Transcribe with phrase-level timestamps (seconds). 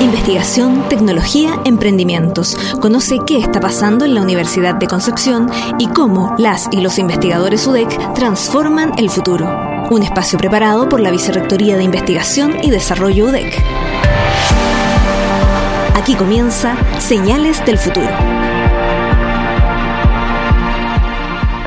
[0.00, 2.56] Investigación, tecnología, emprendimientos.
[2.80, 7.66] Conoce qué está pasando en la Universidad de Concepción y cómo las y los investigadores
[7.66, 9.46] UDEC transforman el futuro.
[9.90, 13.62] Un espacio preparado por la Vicerrectoría de Investigación y Desarrollo UDEC.
[15.94, 18.49] Aquí comienza Señales del Futuro.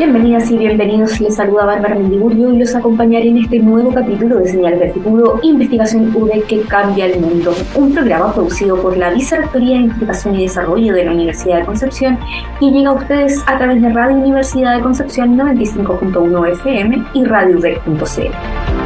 [0.03, 1.21] Bienvenidas y bienvenidos.
[1.21, 5.39] Les saluda Bárbara Mendigurio y los acompañaré en este nuevo capítulo de Señales del Futuro,
[5.43, 7.55] Investigación UDEC que cambia el mundo.
[7.73, 12.19] Un programa producido por la Vicerrectoría de Investigación y Desarrollo de la Universidad de Concepción
[12.59, 18.82] y llega a ustedes a través de Radio Universidad de Concepción 95.1 FM y RadioUDEC.cl.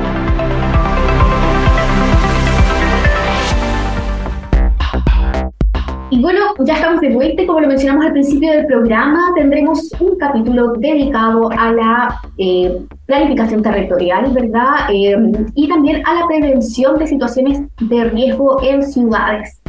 [6.18, 10.18] Y bueno, ya estamos de vuelta como lo mencionamos al principio del programa, tendremos un
[10.18, 14.90] capítulo dedicado a la eh, planificación territorial, ¿verdad?
[14.92, 15.16] Eh,
[15.54, 19.62] y también a la prevención de situaciones de riesgo en ciudades.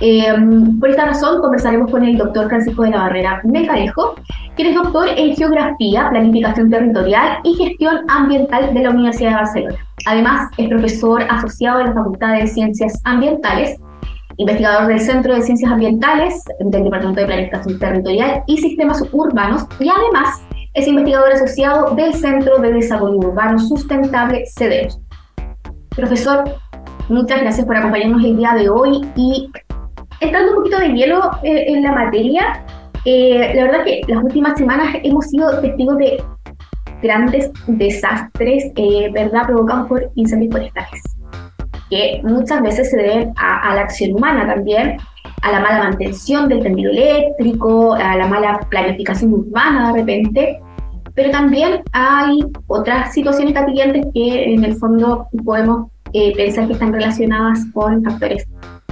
[0.00, 0.34] Eh,
[0.80, 4.16] por esta razón conversaremos con el doctor Francisco de la Barrera Melgarejo,
[4.56, 9.86] quien es doctor en Geografía, Planificación Territorial y Gestión Ambiental de la Universidad de Barcelona.
[10.06, 13.78] Además, es profesor asociado de la Facultad de Ciencias Ambientales
[14.36, 19.88] investigador del Centro de Ciencias Ambientales del Departamento de Planificación Territorial y Sistemas Urbanos y
[19.88, 20.42] además
[20.74, 25.00] es investigador asociado del Centro de Desarrollo Urbano Sustentable CEDEUS.
[25.90, 26.44] Profesor,
[27.08, 29.50] muchas gracias por acompañarnos el día de hoy y
[30.20, 32.64] entrando un poquito de hielo eh, en la materia,
[33.04, 36.22] eh, la verdad que las últimas semanas hemos sido testigos de
[37.02, 41.02] grandes desastres, eh, ¿verdad?, provocados por incendios forestales
[41.94, 44.96] que muchas veces se deben a, la acción humana también,
[45.42, 50.60] a la mala mantención del tendido eléctrico, a la mala planificación urbana de repente,
[51.14, 56.92] pero también hay otras situaciones catillantes que en el fondo podemos eh, pensar que están
[56.92, 58.48] relacionadas con factores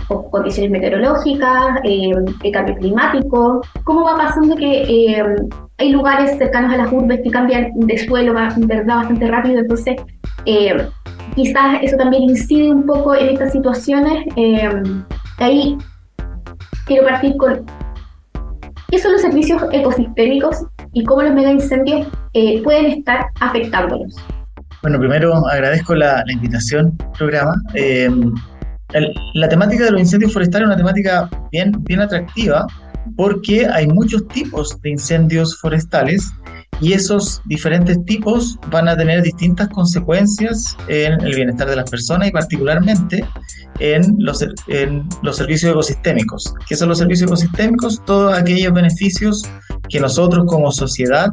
[0.06, 2.12] o condiciones meteorológicas, eh,
[2.44, 5.24] el cambio climático, cómo va pasando que eh,
[5.78, 8.96] hay lugares cercanos a las urbes que cambian de suelo ¿verdad?
[8.96, 9.96] bastante rápido, entonces
[11.34, 14.26] quizás eso también incide un poco en estas situaciones.
[14.36, 14.68] Eh,
[15.38, 15.76] ahí
[16.86, 17.64] quiero partir con
[18.90, 20.56] qué son los servicios ecosistémicos
[20.92, 24.16] y cómo los mega incendios eh, pueden estar afectándolos.
[24.82, 27.54] Bueno, primero agradezco la, invitación al programa.
[27.74, 28.10] Eh,
[29.34, 32.66] la temática de los incendios forestales es una temática bien, bien atractiva
[33.16, 36.30] porque hay muchos tipos de incendios forestales
[36.82, 42.28] y esos diferentes tipos van a tener distintas consecuencias en el bienestar de las personas
[42.28, 43.24] y particularmente
[43.78, 44.44] en los,
[45.22, 46.52] los servicios ecosistémicos.
[46.68, 48.04] ¿Qué son los servicios ecosistémicos?
[48.04, 49.44] Todos aquellos beneficios
[49.88, 51.30] que nosotros como sociedad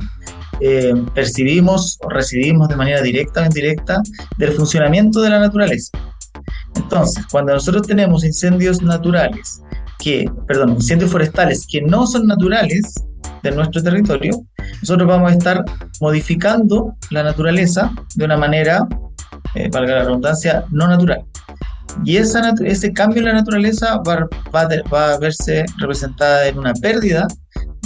[0.62, 4.04] eh, percibimos o recibimos de manera directa o indirecta
[4.38, 5.92] del funcionamiento de la naturaleza.
[6.76, 9.64] Entonces, cuando nosotros tenemos incendios naturales,
[9.98, 12.94] que, perdón, incendios forestales que no son naturales
[13.44, 14.32] de nuestro territorio,
[14.82, 15.66] nosotros vamos a estar
[16.02, 18.88] modificando la naturaleza de una manera,
[19.56, 21.24] eh, valga la redundancia, no natural.
[22.06, 26.74] Y esa, ese cambio en la naturaleza va, va, va a verse representada en una
[26.74, 27.28] pérdida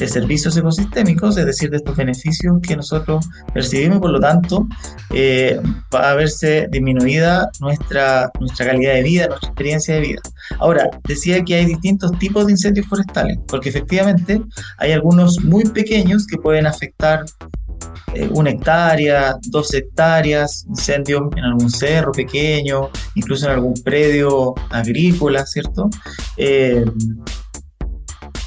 [0.04, 4.68] de servicios ecosistémicos, es decir, de estos beneficios que nosotros percibimos, por lo tanto,
[5.12, 5.62] eh,
[5.94, 10.22] va a verse disminuida nuestra, nuestra calidad de vida, nuestra experiencia de vida.
[10.60, 14.42] Ahora, decía que hay distintos tipos de incendios forestales, porque efectivamente
[14.78, 17.24] hay algunos muy pequeños que pueden afectar
[18.14, 25.46] eh, una hectárea, dos hectáreas, incendios en algún cerro pequeño, incluso en algún predio agrícola,
[25.46, 25.90] ¿cierto?
[26.36, 26.84] Eh,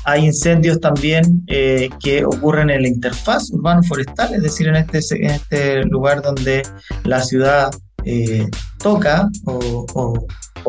[0.06, 5.30] hay incendios también eh, que ocurren en la interfaz urbano-forestal, es decir, en este, en
[5.30, 6.62] este lugar donde
[7.02, 7.72] la ciudad
[8.04, 8.46] eh,
[8.78, 10.14] toca o,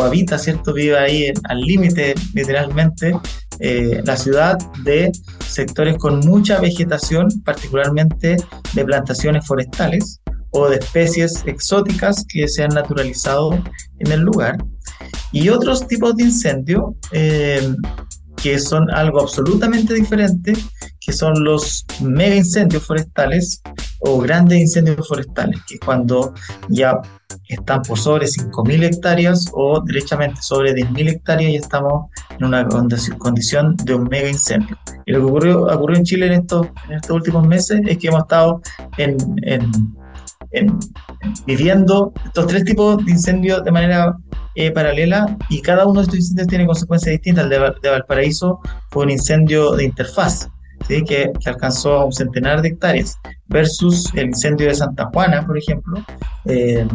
[0.01, 0.73] habita, ¿cierto?
[0.73, 3.13] Vive ahí al límite, literalmente,
[3.59, 5.11] eh, la ciudad de
[5.47, 8.37] sectores con mucha vegetación, particularmente
[8.73, 10.19] de plantaciones forestales
[10.49, 13.53] o de especies exóticas que se han naturalizado
[13.99, 14.57] en el lugar.
[15.31, 16.95] Y otros tipos de incendio
[18.47, 20.53] que son algo absolutamente diferente,
[21.01, 23.61] que son los mega incendios forestales
[23.99, 26.33] o grandes incendios forestales, que es cuando
[26.69, 27.01] ya
[27.49, 32.09] están por sobre 5.000 hectáreas o derechamente sobre 10.000 hectáreas y estamos
[32.39, 32.65] en una
[33.19, 34.77] condición de un mega incendio.
[35.05, 38.07] Y lo que ocurrió, ocurrió en Chile en estos, en estos últimos meses es que
[38.07, 38.61] hemos estado
[38.97, 39.69] en, en,
[41.45, 44.15] viviendo estos tres tipos de incendios de manera
[44.55, 47.45] eh, paralela y cada uno de estos incendios tiene consecuencias distintas.
[47.45, 48.59] El de, Valparaíso
[48.89, 50.49] fue un incendio de interfaz,
[50.87, 51.03] ¿sí?
[51.03, 53.17] que, alcanzó un centenar de hectáreas,
[53.47, 56.03] versus el incendio de Santa Juana, por ejemplo,
[56.45, 56.87] eh,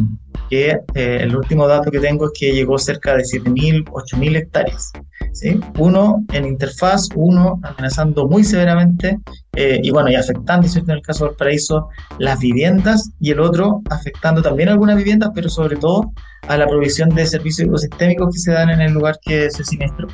[0.50, 4.92] que eh, el último dato que tengo es que llegó cerca de 7.000, 8.000 hectáreas.
[5.32, 5.60] ¿sí?
[5.78, 9.18] Uno en interfaz, uno amenazando muy severamente
[9.56, 10.92] eh, y bueno, y afectando, ¿cierto?
[10.92, 11.88] en el caso del paraíso,
[12.18, 16.12] las viviendas y el otro afectando también algunas viviendas, pero sobre todo
[16.48, 20.08] a la provisión de servicios ecosistémicos que se dan en el lugar que se siniestró.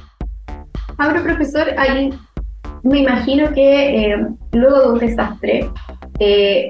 [0.99, 2.11] Ahora, profesor, ahí
[2.82, 5.70] me imagino que eh, luego de un desastre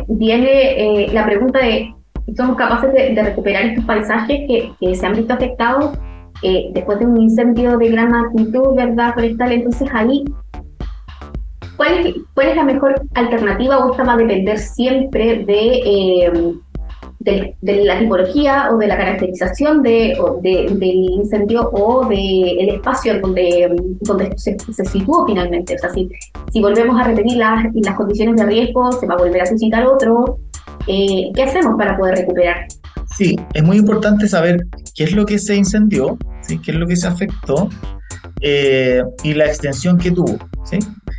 [0.09, 1.94] viene la pregunta de
[2.37, 5.99] somos capaces de, recuperar estos paisajes que, que, se han visto afectados
[6.43, 9.14] eh, después de un incendio de gran magnitud, ¿verdad?
[9.14, 9.53] Forestal.
[9.53, 10.25] Entonces ahí,
[11.78, 16.32] ¿cuál es, cuál es la mejor alternativa o esta va a depender siempre de, eh,
[17.20, 24.36] de, la tipología o de la caracterización de, del incendio o del espacio donde, donde
[24.36, 25.75] se, se, situó finalmente?
[25.75, 26.10] O sea, si,
[26.52, 29.86] si volvemos a repetir las, las condiciones de riesgo, se va a volver a suscitar
[29.86, 30.38] otro
[30.88, 32.66] eh, ¿qué hacemos para poder recuperar?
[33.16, 36.58] Sí, es muy importante saber qué es lo que se incendió, ¿sí?
[36.58, 37.69] qué es lo que se afectó
[38.40, 40.38] eh, y la extensión que tuvo.
[40.64, 40.78] ¿sí?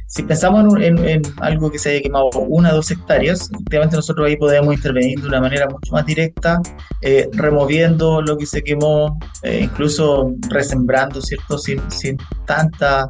[0.10, 4.36] Si pensamos en, algo que se haya quemado una o dos hectáreas, efectivamente nosotros ahí
[4.36, 6.60] podemos intervenir de una manera mucho más directa,
[7.02, 11.58] eh, removiendo lo que se quemó, incluso resembrando, ¿cierto?
[11.58, 13.10] Sin, sin tanta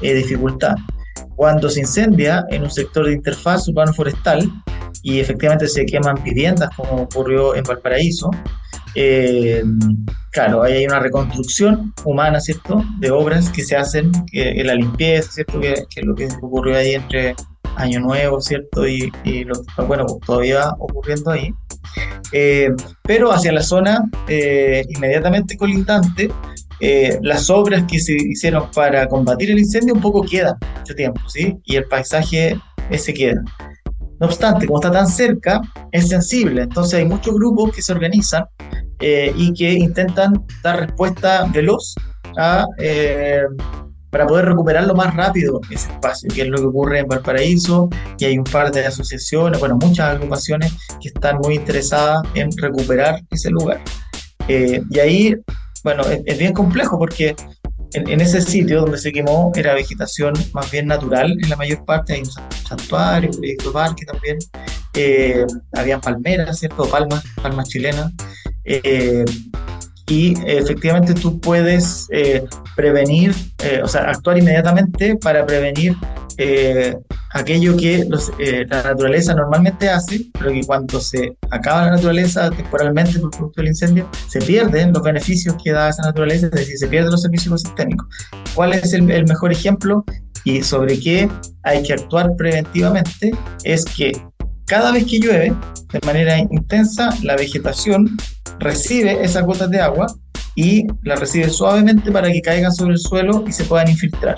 [0.00, 0.74] dificultad.
[1.36, 4.50] Cuando se incendia en un sector de interfaz urbano-forestal,
[5.02, 8.30] y efectivamente se queman viviendas como ocurrió en Valparaíso.
[8.94, 9.62] Eh,
[10.30, 12.84] claro, ahí hay una reconstrucción humana, ¿cierto?
[12.98, 15.60] De obras que se hacen, en la limpieza, ¿cierto?
[15.60, 17.34] Que, es lo que ocurrió ahí entre
[17.76, 18.86] Año Nuevo, ¿cierto?
[18.86, 19.12] Y,
[19.44, 21.54] lo que bueno, todavía ocurriendo ahí.
[22.32, 22.70] Eh,
[23.02, 26.30] pero hacia la zona eh, inmediatamente colindante,
[27.20, 31.58] las obras que se hicieron para combatir el incendio un poco quedan mucho tiempo, ¿sí?
[31.64, 32.58] Y el paisaje
[32.88, 33.42] ese queda.
[34.20, 35.62] No obstante, como está tan cerca,
[35.92, 36.62] es sensible.
[36.62, 38.44] Entonces hay muchos grupos que se organizan
[39.00, 41.94] eh, y que intentan dar respuesta veloz
[42.36, 43.44] a, eh,
[44.10, 47.88] para poder recuperarlo más rápido ese espacio, que es lo que ocurre en Valparaíso,
[48.18, 53.20] y hay un par de asociaciones, bueno, muchas agrupaciones que están muy interesadas en recuperar
[53.30, 53.80] ese lugar.
[54.48, 55.36] Eh, y ahí,
[55.84, 57.36] bueno, es, bien complejo porque
[57.94, 62.14] en, ese sitio donde se quemó era vegetación más bien natural en la mayor parte,
[62.14, 62.30] hay un
[62.66, 64.38] santuario, un proyecto parque también,
[64.94, 66.88] eh, habían palmeras, ¿cierto?
[66.88, 68.12] Palmas, palmas chilenas.
[68.64, 69.24] Eh,
[70.08, 72.44] y efectivamente tú puedes eh,
[72.74, 73.32] prevenir,
[73.82, 75.94] o sea, actuar inmediatamente para prevenir
[77.32, 78.06] aquello que
[78.68, 83.68] la naturaleza normalmente hace, pero que cuando se acaba la naturaleza temporalmente por producto del
[83.68, 87.46] incendio, se pierden los beneficios que da esa naturaleza, es decir, se pierden los servicios
[87.46, 88.08] ecosistémicos.
[88.54, 90.04] ¿Cuál es el, el mejor ejemplo?
[90.44, 91.28] y sobre qué
[91.62, 93.30] hay que actuar preventivamente
[93.64, 94.12] es que
[94.66, 95.54] cada vez que llueve
[95.92, 98.16] de manera intensa, la vegetación
[98.58, 100.06] recibe esas gotas de agua
[100.54, 104.36] y la recibe suavemente para que caigan sobre el suelo y se puedan infiltrar.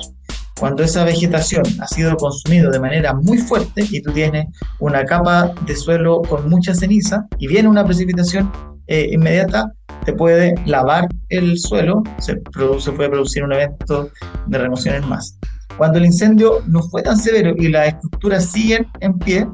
[0.58, 4.46] Cuando esa vegetación ha sido consumida de manera muy fuerte y tú tienes
[4.78, 8.50] una capa de suelo con mucha ceniza y viene una precipitación
[8.86, 9.72] eh, inmediata,
[10.04, 12.34] te puede lavar el suelo, se,
[12.78, 14.10] se puede producir un evento
[14.46, 15.34] de remoción en masa.
[15.76, 19.46] Cuando el incendio no fue tan severo y las estructuras siguen en pie,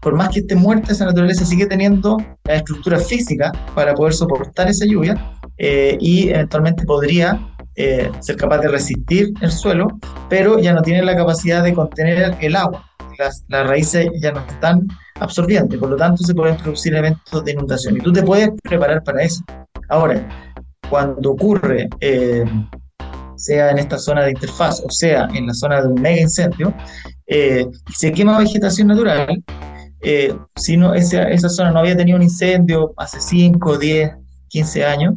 [0.00, 4.68] por más que esté muerta, esa naturaleza sigue teniendo la estructura física para poder soportar
[4.68, 7.40] esa lluvia eh, y eventualmente podría
[7.76, 9.88] eh, ser capaz de resistir el suelo,
[10.28, 12.84] pero ya no tiene la capacidad de contener el agua.
[13.18, 14.86] Las, las raíces ya no están
[15.20, 19.02] absorbiendo, por lo tanto se pueden producir eventos de inundación y tú te puedes preparar
[19.04, 19.42] para eso.
[19.88, 20.26] Ahora,
[20.88, 22.44] cuando ocurre eh,
[23.36, 26.74] sea en esta zona de interfaz o sea en la zona de un mega incendio,
[27.26, 29.42] eh, se quema vegetación natural,
[30.02, 34.10] eh, si no, esa, esa, zona no había tenido un incendio hace 5, 10,
[34.48, 35.14] 15 años,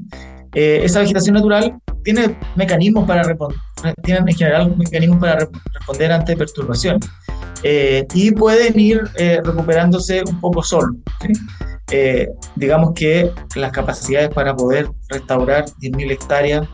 [0.53, 3.23] eh, esa vegetación natural tiene mecanismos para
[4.03, 7.05] tienen en general mecanismos para responder ante perturbaciones
[8.13, 9.01] y pueden ir
[9.43, 10.95] recuperándose un poco solo.
[12.55, 16.67] digamos que las capacidades para poder restaurar 10.000 hectáreas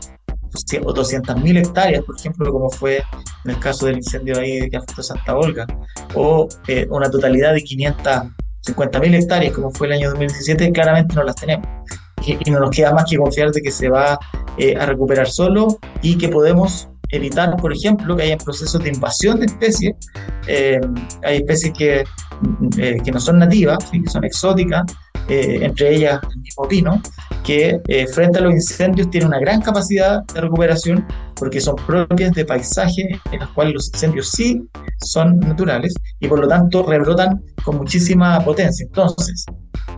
[0.84, 3.02] o 200.000 hectáreas, por ejemplo, como fue
[3.44, 5.66] en el caso del incendio ahí que afectó Santa Olga,
[6.14, 11.36] o eh, una totalidad de 550.000 hectáreas, como fue el año 2017, claramente no las
[11.36, 11.66] tenemos.
[12.26, 14.18] Y, no nos queda más que confiar de que se va
[14.58, 19.40] eh, a recuperar solo y que podemos evitar, por ejemplo, que haya procesos de invasión
[19.40, 19.94] de especies.
[20.46, 20.80] Eh,
[21.24, 22.04] hay especies que,
[22.76, 24.84] que no son nativas, que son exóticas,
[25.28, 27.00] entre ellas el mismo pino,
[27.44, 32.32] que eh, frente a los incendios tiene una gran capacidad de recuperación porque son propias
[32.32, 34.62] de paisajes en los cuales los incendios sí
[35.04, 38.86] son naturales y por lo tanto rebrotan con muchísima potencia.
[38.86, 39.44] Entonces,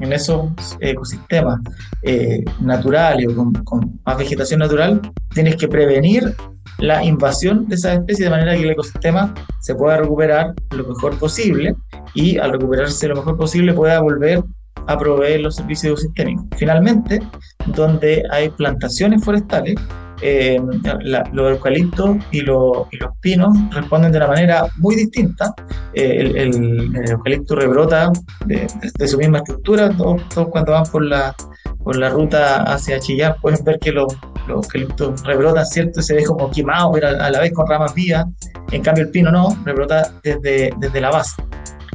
[0.01, 1.61] en esos ecosistemas
[2.03, 5.01] eh, naturales o con, más vegetación natural,
[5.33, 6.35] tienes que prevenir
[6.79, 11.19] la invasión de esas especies de manera que el ecosistema se pueda recuperar lo mejor
[11.19, 11.75] posible
[12.15, 14.43] y al recuperarse lo mejor posible pueda volver
[14.87, 16.45] a proveer los servicios ecosistémicos.
[16.57, 17.21] Finalmente,
[17.75, 19.77] donde hay plantaciones forestales,
[20.27, 20.59] eh,
[21.33, 22.87] los eucaliptos y, los
[23.21, 25.55] pinos responden de una manera muy distinta.
[25.93, 28.11] Eh, el, eucalipto rebrota
[28.47, 28.67] de,
[29.07, 31.37] su misma estructura, todos, cuando van por la,
[31.83, 34.17] por la ruta hacia Chillán pueden ver que los,
[34.49, 36.01] eucaliptos rebrotan, ¿cierto?
[36.01, 38.25] Se ve como quemado, pero a, la vez con ramas vivas.
[38.73, 41.35] En cambio, el pino no, rebrota desde, desde la base.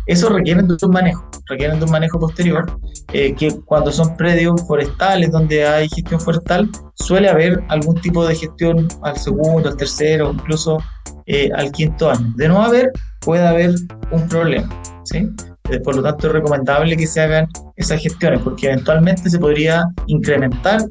[0.10, 2.66] Eso requiere de un manejo, requieren de un manejo posterior,
[3.14, 8.36] eh, que cuando son predios forestales donde hay gestión forestal, suele haber algún tipo de
[8.36, 10.80] gestión al segundo, al tercero, incluso
[11.28, 12.34] eh, al quinto año.
[12.38, 13.76] De no haber, puede haber
[14.10, 14.82] un problema.
[15.04, 15.30] ¿sí?
[15.70, 19.86] Eh, por lo tanto, es recomendable que se hagan esas gestiones, porque eventualmente se podría
[20.08, 20.82] incrementar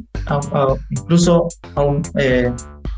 [0.91, 2.03] incluso a un,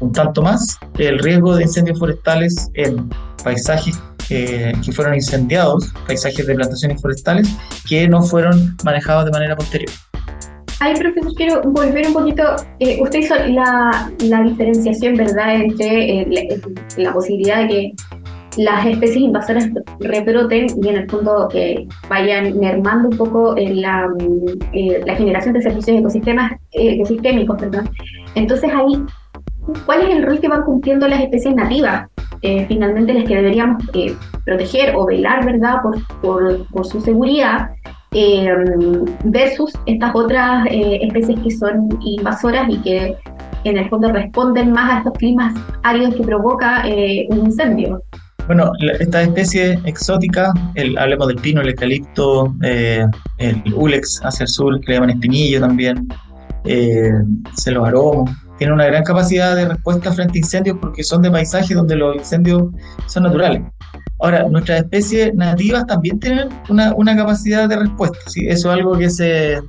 [0.00, 3.08] un tanto más el riesgo de incendios forestales en
[3.42, 3.98] paisajes
[4.30, 7.48] que fueron incendiados, paisajes de plantaciones forestales,
[7.88, 9.90] que no fueron manejados de manera posterior.
[10.80, 12.42] Ahí, profesor, quiero volver un poquito.
[12.78, 16.62] Eh, usted hizo la, la, diferenciación, ¿verdad?, entre eh,
[16.96, 17.92] la, posibilidad de que
[18.56, 19.68] las especies invasoras
[20.00, 24.08] rebroten y en el fondo eh, vayan mermando un poco la,
[25.04, 27.58] la, generación de servicios ecosistemas, ecosistémicos.
[27.58, 27.90] Perdón.
[28.34, 29.04] Entonces, ahí,
[29.84, 32.08] ¿cuál es el rol que van cumpliendo las especies nativas?
[32.42, 37.70] Eh, finalmente las que deberíamos eh, proteger o velar, ¿verdad?, por, por, su seguridad,
[38.12, 38.48] eh,
[39.24, 43.16] versus estas otras especies que son invasoras y que
[43.64, 46.84] en el fondo responden más a estos climas áridos que provoca
[47.28, 48.02] un incendio.
[48.46, 54.80] Bueno, estas especies exóticas, el, hablemos del pino, el eucalipto, el ulex hacia el sur,
[54.80, 56.08] que le llaman espinillo también,
[56.64, 57.12] eh,
[57.84, 58.30] aromos,
[58.60, 62.14] tienen una gran capacidad de respuesta frente a incendios porque son de paisajes donde los
[62.14, 62.64] incendios
[63.06, 63.62] son naturales.
[64.18, 68.18] Ahora, nuestras especies nativas también tienen una, una capacidad de respuesta.
[68.26, 68.46] ¿sí?
[68.46, 69.62] Eso es algo que se,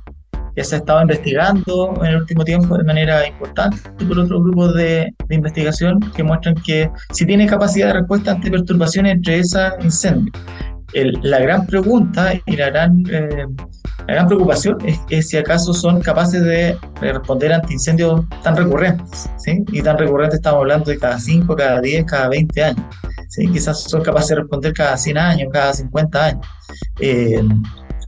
[0.54, 4.74] que se ha estado investigando en el último tiempo de manera importante por otros grupos
[4.74, 9.72] de, de investigación que muestran que si tiene capacidad de respuesta ante perturbaciones entre esos
[9.82, 10.36] incendios.
[10.94, 13.46] La gran pregunta y la gran eh,
[14.08, 19.64] la gran preocupación es, si acaso son capaces de responder ante incendios tan recurrentes, ¿sí?
[19.70, 22.84] Y tan recurrentes estamos hablando de cada 5, cada 10, cada 20 años,
[23.28, 23.46] ¿sí?
[23.48, 26.46] Quizás son capaces de responder cada 100 años, cada 50 años.
[27.00, 27.42] Eh,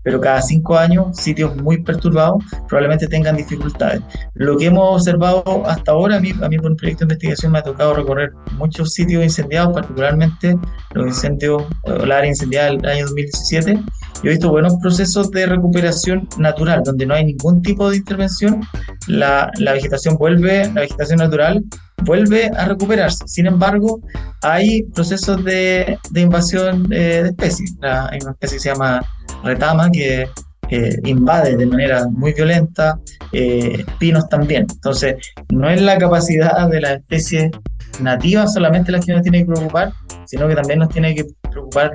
[0.05, 4.03] pero cada cinco años sitios muy perturbados probablemente tengan dificultades.
[4.35, 7.53] Lo que hemos observado hasta ahora, a mí, a mí por un proyecto de investigación
[7.53, 10.57] me ha tocado recorrer muchos sitios incendiados, particularmente
[10.93, 16.29] los incendios, la área incendiada del año 2017, yo he visto buenos procesos de recuperación
[16.39, 18.61] natural, donde no hay ningún tipo de intervención,
[19.09, 21.65] la, la vegetación vuelve, la vegetación natural
[22.05, 23.27] vuelve a recuperarse.
[23.27, 24.01] Sin embargo,
[24.43, 27.75] hay procesos de, de invasión eh, de especies.
[27.83, 29.01] hay una especie que se llama
[29.45, 30.29] retama que
[31.05, 32.99] invade de manera muy violenta,
[33.33, 34.67] eh, pinos también.
[34.73, 35.17] Entonces,
[35.51, 37.51] no es la capacidad de las especies
[38.01, 39.93] nativas solamente las que nos tiene que preocupar,
[40.27, 41.95] sino que también nos tiene que preocupar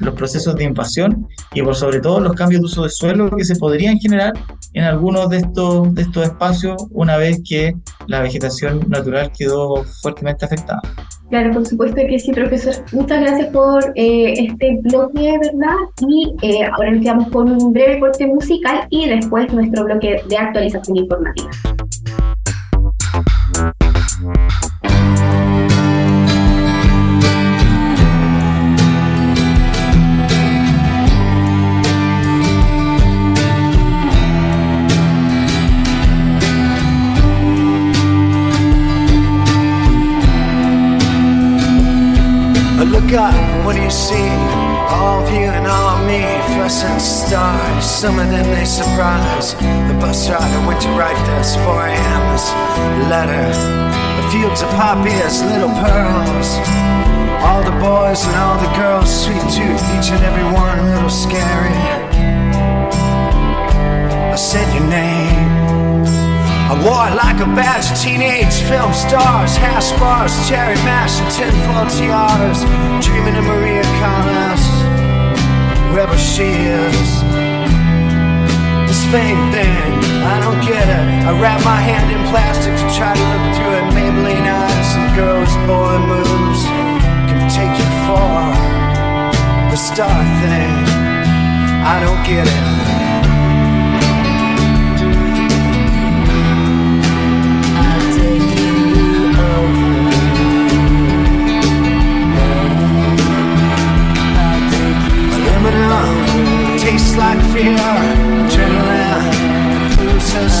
[0.00, 3.44] los procesos de invasión y por sobre todo los cambios de uso de suelo que
[3.44, 4.32] se podrían generar
[4.72, 7.74] en algunos de estos, de estos espacios una vez que
[8.06, 10.80] la vegetación natural quedó fuertemente afectada.
[11.30, 12.74] Claro, por supuesto que sí, profesor.
[12.92, 15.76] Muchas gracias por eh, este bloque, ¿verdad?
[16.06, 20.36] Y eh, ahora nos quedamos con un breve corte musical y después nuestro bloque de
[20.36, 21.50] actualización informativa.
[43.94, 44.28] See?
[44.90, 47.84] All of you and all of me, fluorescent stars.
[47.86, 49.54] Some of them they surprise.
[49.88, 52.22] The bus driver went to write this 4 a.m.
[52.34, 52.50] This
[53.06, 53.46] letter.
[54.18, 56.48] The fields of poppies, little pearls.
[57.46, 60.78] All the boys and all the girls, sweet tooth, each and every one
[66.84, 72.60] It like a badge of teenage film stars, hash bars, cherry mash, and tinfoil tiaras.
[73.00, 74.60] Dreaming of Maria Callas,
[75.88, 77.08] whoever she is.
[78.84, 79.96] This fame thing
[80.28, 81.04] I don't get it.
[81.24, 83.86] I wrap my hand in plastic to try to look through it.
[83.96, 86.64] Maybelline eyes and girls, boy moves
[87.32, 88.52] can take you far.
[89.72, 90.84] The star thing,
[91.80, 93.03] I don't get it.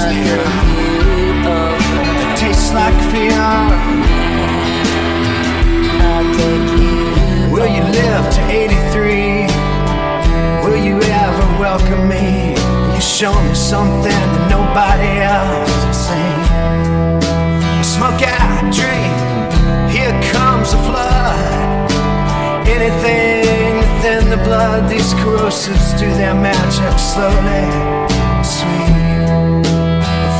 [0.08, 0.40] Near.
[2.22, 2.94] It tastes like.
[7.52, 9.46] Will you live to 83?
[10.64, 12.54] Will you ever welcome me?
[12.94, 16.08] You show me something that nobody else?
[17.86, 19.14] Smoke out, drink.
[19.94, 21.90] Here comes a flood.
[22.66, 23.33] Anything
[24.36, 27.66] the blood, these corrosives do their magic slowly,
[28.42, 29.62] sweet.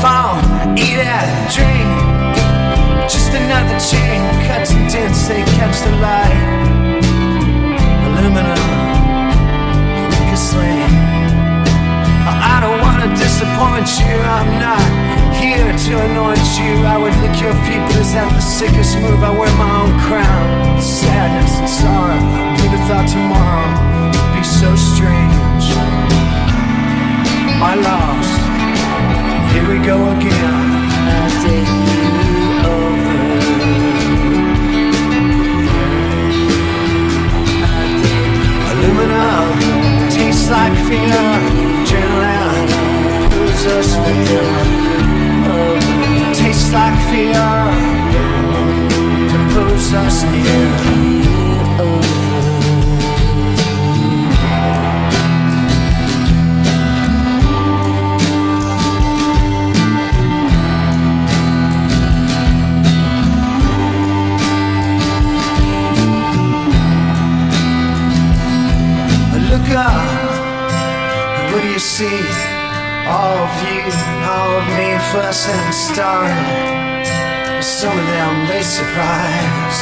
[0.01, 0.43] Phone,
[0.75, 1.91] eat it, drink.
[3.07, 6.43] Just another chain cuts and dents, they catch the light.
[8.07, 8.63] Aluminum,
[10.11, 10.53] Lucas
[12.51, 16.73] I don't wanna disappoint you, I'm not here to anoint you.
[16.89, 19.21] I would lick your feet, but is that the sickest move?
[19.21, 20.81] I wear my own crown.
[20.81, 22.17] Sadness and sorrow.
[22.57, 23.69] Who'd have thought tomorrow
[24.09, 25.65] would be so strange?
[27.61, 28.41] My lost.
[29.53, 30.65] Here we go again.
[31.13, 32.09] I take you
[32.73, 33.15] over.
[38.71, 39.45] Aluminum
[40.09, 41.21] tastes like fear.
[41.85, 42.69] Adrenaline
[43.29, 44.84] pulls us tastes
[46.75, 47.47] like fear
[49.31, 50.67] to pulls us near.
[69.49, 72.44] Look up, what do you see?
[73.07, 73.85] All of you
[74.25, 77.61] all of me first and starting.
[77.61, 79.77] Some of them they surprise.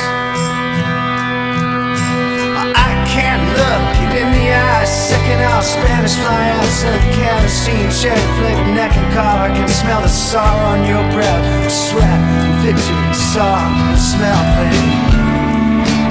[2.75, 4.91] I can't look it in the eyes.
[4.91, 9.47] Second out Spanish fly ass and kerosene, cherry flick, neck and collar.
[9.47, 12.19] I can smell the sorrow on your breath, sweat,
[12.59, 15.23] victory, song, smell thing.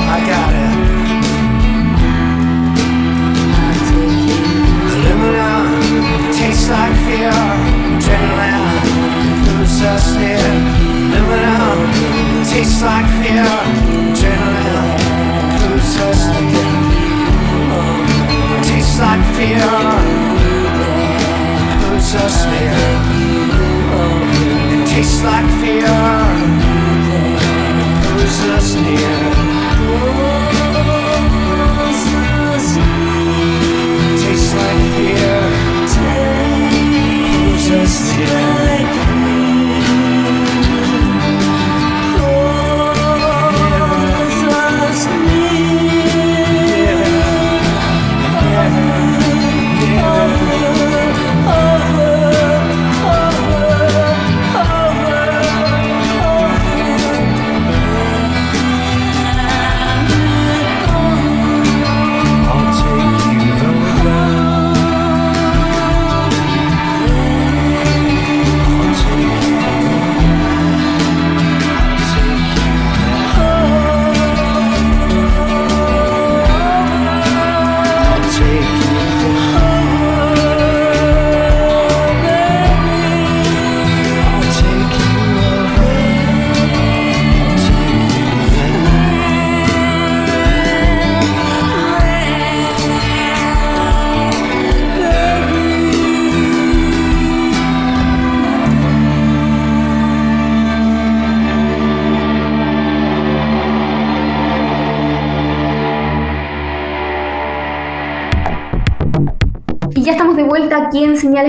[0.09, 1.02] I got it.
[6.33, 7.33] Tastes like fear.
[7.93, 8.91] Adrenaline
[9.47, 10.39] moves us near.
[11.19, 13.45] Aluminum tastes like fear.
[13.45, 15.32] Adrenaline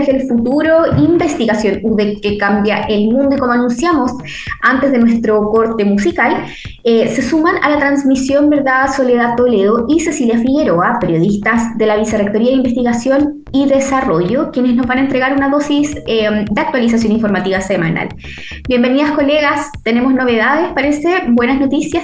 [0.02, 4.12] Del Futuro, investigación UDEC que cambia el mundo y como anunciamos
[4.62, 6.46] antes de nuestro corte musical,
[6.84, 8.92] eh, se suman a la transmisión, ¿verdad?
[8.94, 14.88] Soledad Toledo y Cecilia Figueroa, periodistas de la Vicerrectoría de Investigación y Desarrollo, quienes nos
[14.88, 18.10] van a entregar una dosis eh, de actualización informativa semanal.
[18.68, 22.04] Bienvenidas colegas, tenemos novedades, parece, buenas noticias.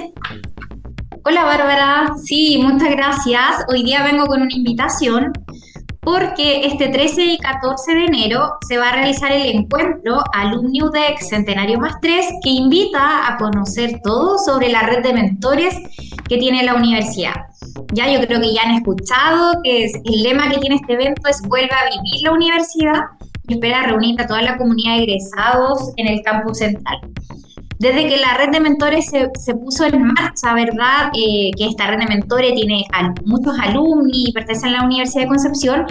[1.24, 3.64] Hola Bárbara, sí, muchas gracias.
[3.68, 5.32] Hoy día vengo con una invitación
[6.00, 11.20] porque este 13 y 14 de enero se va a realizar el encuentro Alumni UDEC
[11.20, 15.74] Centenario más 3 que invita a conocer todo sobre la red de mentores
[16.28, 17.34] que tiene la universidad.
[17.92, 21.42] Ya yo creo que ya han escuchado que el lema que tiene este evento es
[21.42, 23.00] vuelve a vivir la universidad
[23.48, 26.98] y espera reunir a toda la comunidad de egresados en el campus central.
[27.80, 31.10] Desde que la red de mentores se, puso en marcha, ¿verdad?
[31.14, 32.84] Eh, que esta red de mentores tiene
[33.24, 35.86] muchos alumnos y pertenece a la Universidad de Concepción,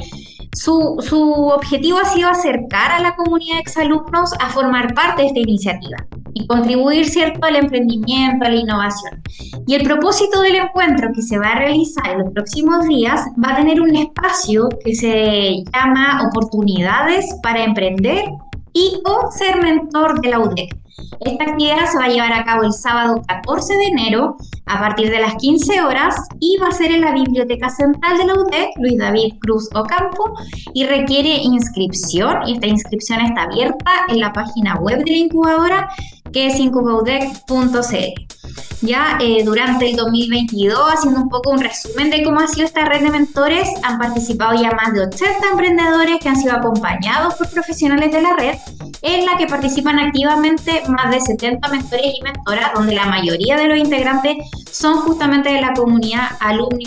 [0.54, 5.28] su, su, objetivo ha sido acercar a la comunidad de exalumnos a formar parte de
[5.30, 5.98] esta iniciativa
[6.36, 9.24] y contribuir, ¿cierto?, al emprendimiento, a la innovación.
[9.66, 13.54] Y el propósito del encuentro que se va a realizar en los próximos días va
[13.54, 18.26] a tener un espacio que se llama Oportunidades para Emprender
[18.74, 20.79] y o ser mentor de la UDEC.
[21.20, 25.10] Esta actividad se va a llevar a cabo el sábado 14 de enero a partir
[25.10, 28.70] de las 15 horas y va a ser en la Biblioteca Central de la UDEC,
[28.78, 30.34] Luis David Cruz Ocampo,
[30.74, 32.48] y requiere inscripción.
[32.48, 35.90] Y esta inscripción está abierta en la página web de la incubadora
[36.32, 38.39] que es incubaudec.cl
[38.82, 42.86] ya eh, durante el 2022, haciendo un poco un resumen de cómo ha sido esta
[42.86, 47.50] red de mentores, han participado ya más de 80 emprendedores que han sido acompañados por
[47.50, 48.56] profesionales de la red,
[49.02, 53.68] en la que participan activamente más de 70 mentores y mentoras, donde la mayoría de
[53.68, 54.38] los integrantes
[54.72, 56.86] son justamente de la comunidad Alumni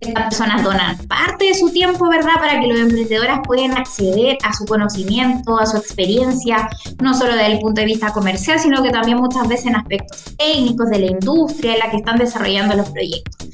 [0.00, 4.52] estas personas donan parte de su tiempo, ¿verdad?, para que los emprendedores puedan acceder a
[4.52, 6.68] su conocimiento, a su experiencia,
[7.00, 10.24] no solo desde el punto de vista comercial, sino que también muchas veces en aspectos
[10.36, 13.48] técnicos de la industria en la que están desarrollando los proyectos.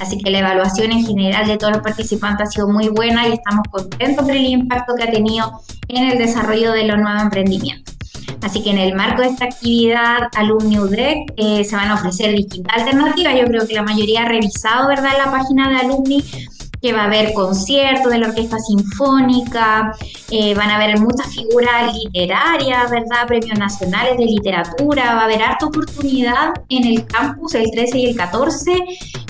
[0.00, 3.32] Así que la evaluación en general de todos los participantes ha sido muy buena y
[3.32, 7.97] estamos contentos por el impacto que ha tenido en el desarrollo de los nuevos emprendimientos.
[8.42, 12.34] Así que en el marco de esta actividad Alumni UDEC eh, se van a ofrecer
[12.34, 13.34] distintas alternativas.
[13.38, 16.24] Yo creo que la mayoría ha revisado, ¿verdad?, la página de Alumni
[16.80, 19.92] que va a haber conciertos de la Orquesta Sinfónica,
[20.30, 23.26] eh, van a haber muchas figuras literarias, ¿verdad?
[23.26, 28.06] Premios nacionales de literatura, va a haber harta oportunidad en el campus el 13 y
[28.10, 28.84] el 14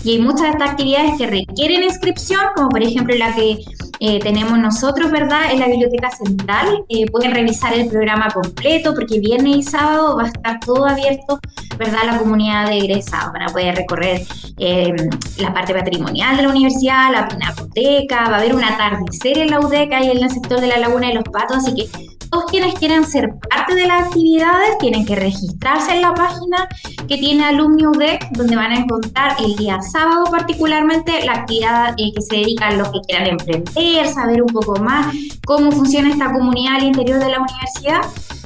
[0.04, 3.58] y hay muchas de estas actividades que requieren inscripción, como por ejemplo la que
[4.00, 5.52] eh, tenemos nosotros, ¿verdad?
[5.52, 6.84] En la Biblioteca Central.
[6.88, 11.40] Eh, pueden revisar el programa completo porque viernes y sábado va a estar todo abierto,
[11.78, 12.00] ¿verdad?
[12.06, 14.22] La comunidad de egresados para poder recorrer
[14.58, 14.94] eh,
[15.38, 19.61] la parte patrimonial de la universidad, la pinacoteca, va a haber un atardecer en la
[19.61, 22.74] UDECA y en el sector de la Laguna de los Patos, así que todos quienes
[22.74, 26.68] quieran ser parte de las actividades tienen que registrarse en la página
[27.08, 32.20] que tiene Alumni UDEC, donde van a encontrar el día sábado particularmente la actividad que
[32.20, 33.64] se dedica a los que quieran emprender
[34.07, 38.01] saber un poco más cómo funciona esta comunidad al interior de la universidad.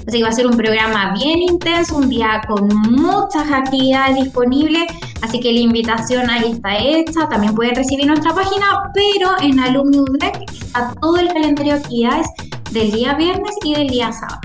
[0.06, 4.84] Así que va a ser un programa bien intenso, un día con muchas actividades disponibles.
[5.20, 7.28] Así que la invitación ahí está hecha.
[7.28, 12.26] También pueden recibir nuestra página, pero en Alumni está todo el calendario de actividades
[12.72, 14.40] del día viernes y del día sábado.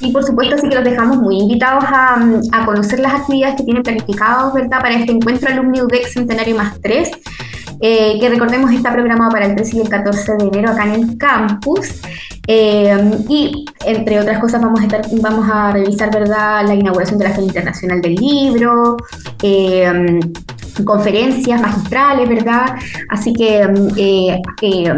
[0.00, 2.16] Y por supuesto, así que los dejamos muy invitados a,
[2.52, 4.80] a conocer las actividades que tienen planificados, ¿verdad?
[4.80, 7.10] Para este encuentro Alumni UDEC Centenario más 3
[7.86, 11.02] eh, que recordemos está programado para el 13 y el 14 de enero acá en
[11.02, 12.00] el campus.
[12.46, 12.96] Eh,
[13.28, 14.86] y entre otras cosas vamos a,
[15.20, 16.66] vamos a revisar ¿verdad?
[16.66, 18.96] la inauguración de la Feria Internacional del Libro,
[19.42, 20.18] eh,
[20.82, 22.74] conferencias magistrales, ¿verdad?
[23.10, 23.60] Así que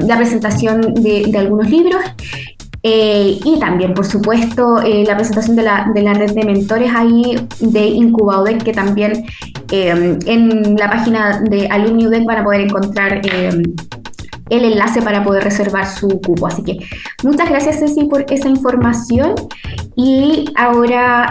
[0.06, 2.02] la presentación de algunos libros
[2.88, 6.88] eh, y también, por supuesto, eh, la presentación de la, de la, red de mentores
[6.94, 9.24] ahí de Incubaudet, que también
[9.72, 13.74] eh, en la página de AlumniUDEC van a poder encontrar el
[14.50, 16.46] enlace para poder reservar su cupo.
[16.46, 16.78] Así que
[17.24, 19.34] muchas gracias, Ceci, por esa información.
[19.96, 21.28] Y ahora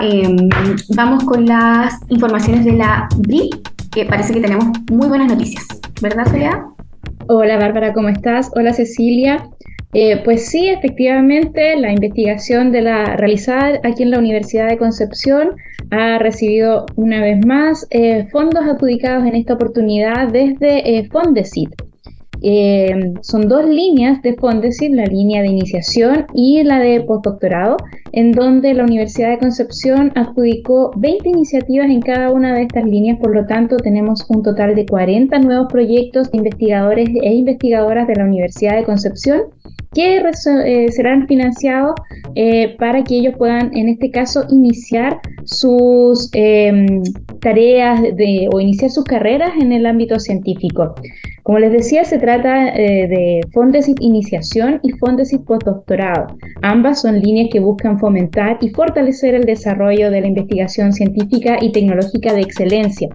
[0.90, 3.50] vamos con las informaciones de la BRI,
[3.92, 5.66] que parece que tenemos muy buenas noticias.
[6.02, 6.64] ¿Verdad, Soledad?
[7.30, 8.52] Hola, Bárbara, ¿cómo estás?
[8.56, 9.50] Hola, Cecilia.
[9.98, 15.56] Eh, pues sí, efectivamente, la investigación de la realizada aquí en la Universidad de Concepción
[15.90, 21.70] ha recibido una vez más eh, fondos adjudicados en esta oportunidad desde eh, Fondesit.
[22.42, 27.78] Eh, son dos líneas de Fondesit, la línea de iniciación y la de postdoctorado,
[28.12, 33.18] en donde la Universidad de Concepción adjudicó 20 iniciativas en cada una de estas líneas,
[33.20, 38.16] por lo tanto tenemos un total de 40 nuevos proyectos de investigadores e investigadoras de
[38.16, 39.44] la Universidad de Concepción
[39.96, 41.96] que eh, serán financiados
[42.36, 47.02] eh, para que ellos puedan, en este caso, iniciar sus em,
[47.40, 50.94] tareas de, o iniciar sus carreras en el ámbito científico.
[51.46, 56.36] Como les decía, se trata eh, de Fondesit Iniciación y Fondesit Postdoctorado.
[56.64, 61.72] Ambas son líneas que buscan fomentar y fortalecer el desarrollo de la investigación científica y
[61.72, 63.10] tecnológica de excelencia.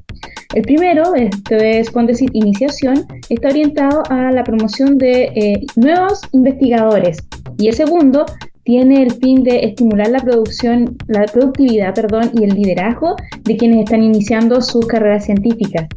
[0.54, 7.18] El primero, esto es Fondesit Iniciación, está orientado a la promoción de eh, nuevos investigadores
[7.58, 8.26] y el segundo
[8.62, 13.80] tiene el fin de estimular la producción, la productividad, perdón, y el liderazgo de quienes
[13.80, 15.88] están iniciando sus carreras científicas.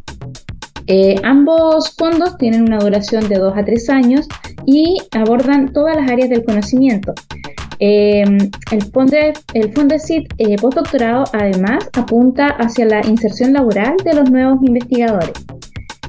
[0.87, 4.27] Eh, ambos fondos tienen una duración de 2 a 3 años
[4.65, 7.13] y abordan todas las áreas del conocimiento.
[7.79, 8.23] Eh,
[8.71, 14.59] el, Fonde, el Fondesit eh, Postdoctorado además apunta hacia la inserción laboral de los nuevos
[14.63, 15.33] investigadores.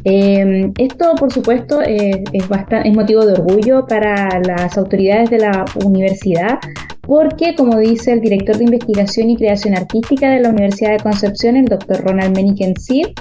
[0.04, 6.58] esto, por supuesto, es, es motivo de orgullo para las autoridades de la universidad
[7.06, 11.56] porque, como dice el director de investigación y creación artística de la Universidad de Concepción,
[11.56, 13.12] el doctor Ronald Meniken-Sir,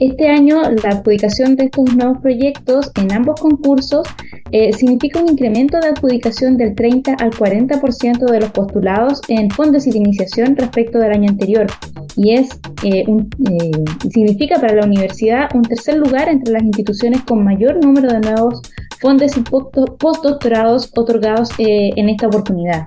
[0.00, 4.06] este año la adjudicación de estos nuevos proyectos en ambos concursos
[4.50, 9.84] eh, significa un incremento de adjudicación del 30 al 40% de los postulados en fondos
[9.84, 11.66] de iniciación respecto del año anterior.
[12.16, 12.50] Y es
[12.82, 13.70] eh, eh,
[14.10, 18.62] significa para la universidad un tercer lugar entre las instituciones con mayor número de nuevos
[19.02, 22.86] fondos y postdoctorados otorgados en esta oportunidad.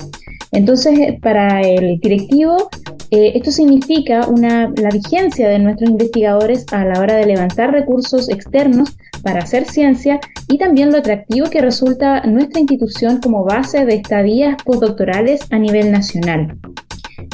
[0.55, 2.69] Entonces, eh, para el directivo,
[3.11, 8.95] eh, esto significa la vigencia de nuestros investigadores a la hora de levantar recursos externos
[9.21, 14.55] para hacer ciencia y también lo atractivo que resulta nuestra institución como base de estadías
[14.63, 16.57] postdoctorales a nivel nacional.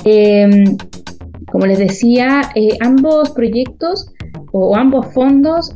[0.04, 0.78] Em,
[1.52, 4.12] como les decía, eh, ambos proyectos
[4.52, 5.76] o ambos fondos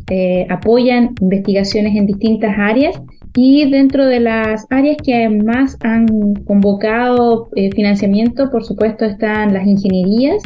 [0.50, 3.00] apoyan investigaciones en distintas áreas
[3.36, 6.08] y dentro de las áreas que más han
[6.46, 10.42] convocado eh, financiamiento, por supuesto, están las ingenierías,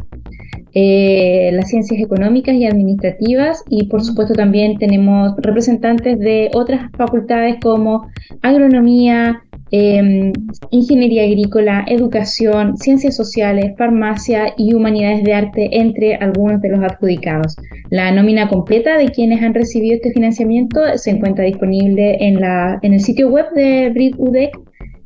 [0.73, 7.57] eh, las ciencias económicas y administrativas y por supuesto también tenemos representantes de otras facultades
[7.61, 8.07] como
[8.41, 10.33] agronomía, Em,
[10.71, 17.55] ingeniería agrícola, educación, ciencias sociales, farmacia y humanidades de arte, entre algunos de los adjudicados.
[17.91, 22.93] La nómina completa de quienes han recibido este financiamiento se encuentra disponible en, la, en
[22.93, 24.57] el sitio web de BRID UDEC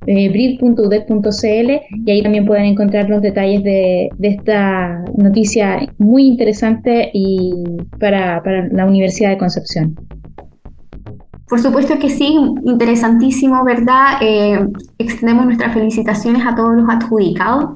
[0.06, 0.32] eh,
[2.06, 7.54] y ahí también pueden encontrar los detalles de, esta noticia muy interesante y
[8.00, 9.96] para la Universidad de Concepción.
[11.48, 14.18] Por supuesto que sí, interesantísimo, ¿verdad?
[14.22, 14.66] Eh,
[14.98, 17.72] extendemos nuestras felicitaciones a todos los adjudicados.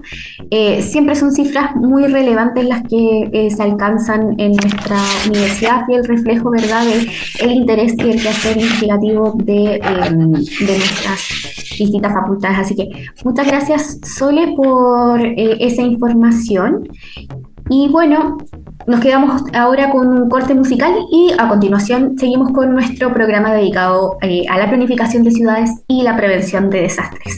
[0.49, 5.95] Eh, siempre son cifras muy relevantes las que eh, se alcanzan en nuestra universidad y
[5.95, 9.79] el reflejo, ¿verdad?, del interés y el quehacer investigativo de
[10.15, 11.19] nuestras
[11.77, 12.59] distintas facultades.
[12.59, 12.89] Así que
[13.25, 16.87] muchas gracias, Sole, por esa información.
[17.69, 18.37] Y bueno,
[18.85, 24.17] nos quedamos ahora con un corte musical y a continuación seguimos con nuestro programa dedicado
[24.21, 27.35] eh, a la planificación de ciudades y la prevención de desastres.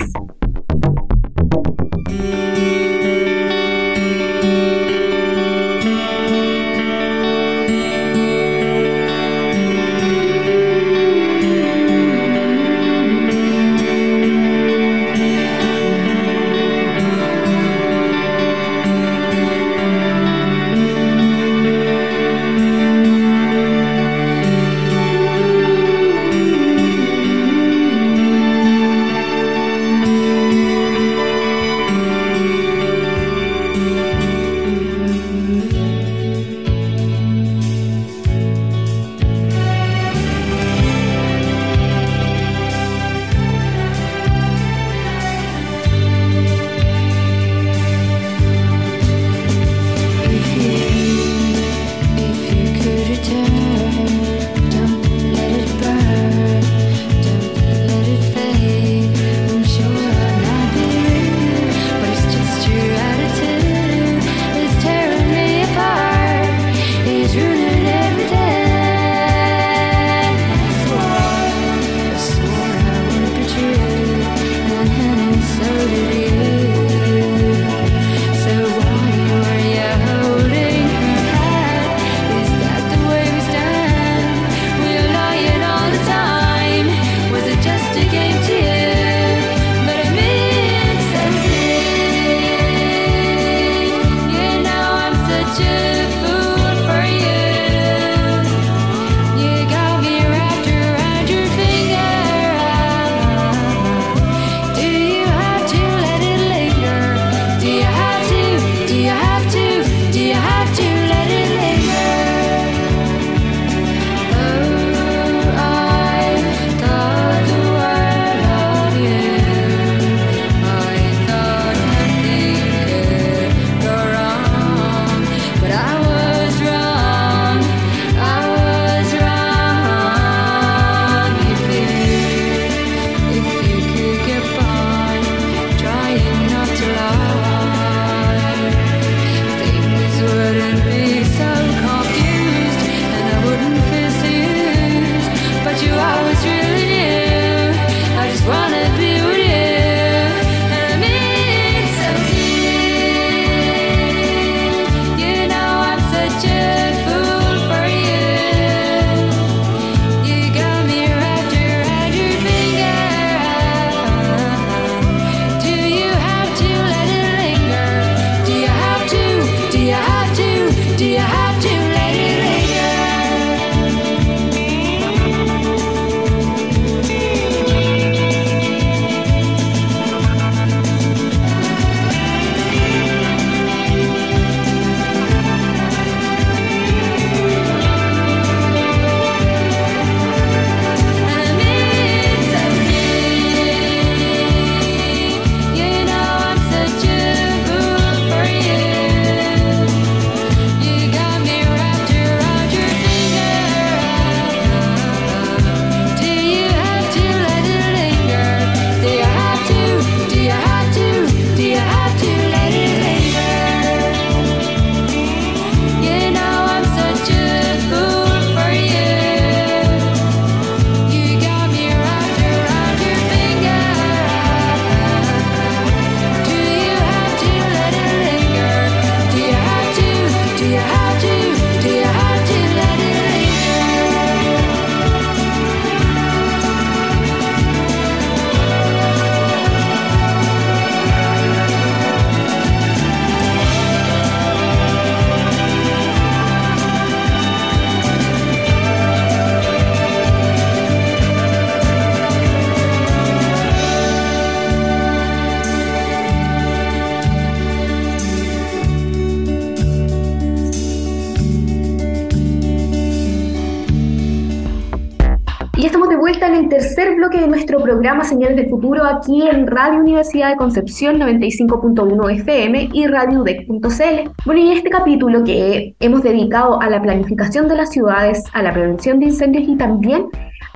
[268.00, 274.32] Programa Señales del Futuro aquí en Radio Universidad de Concepción 95.1 FM y radiodec.cl.
[274.46, 278.72] Bueno, y este capítulo que hemos dedicado a la planificación de las ciudades, a la
[278.72, 280.28] prevención de incendios y también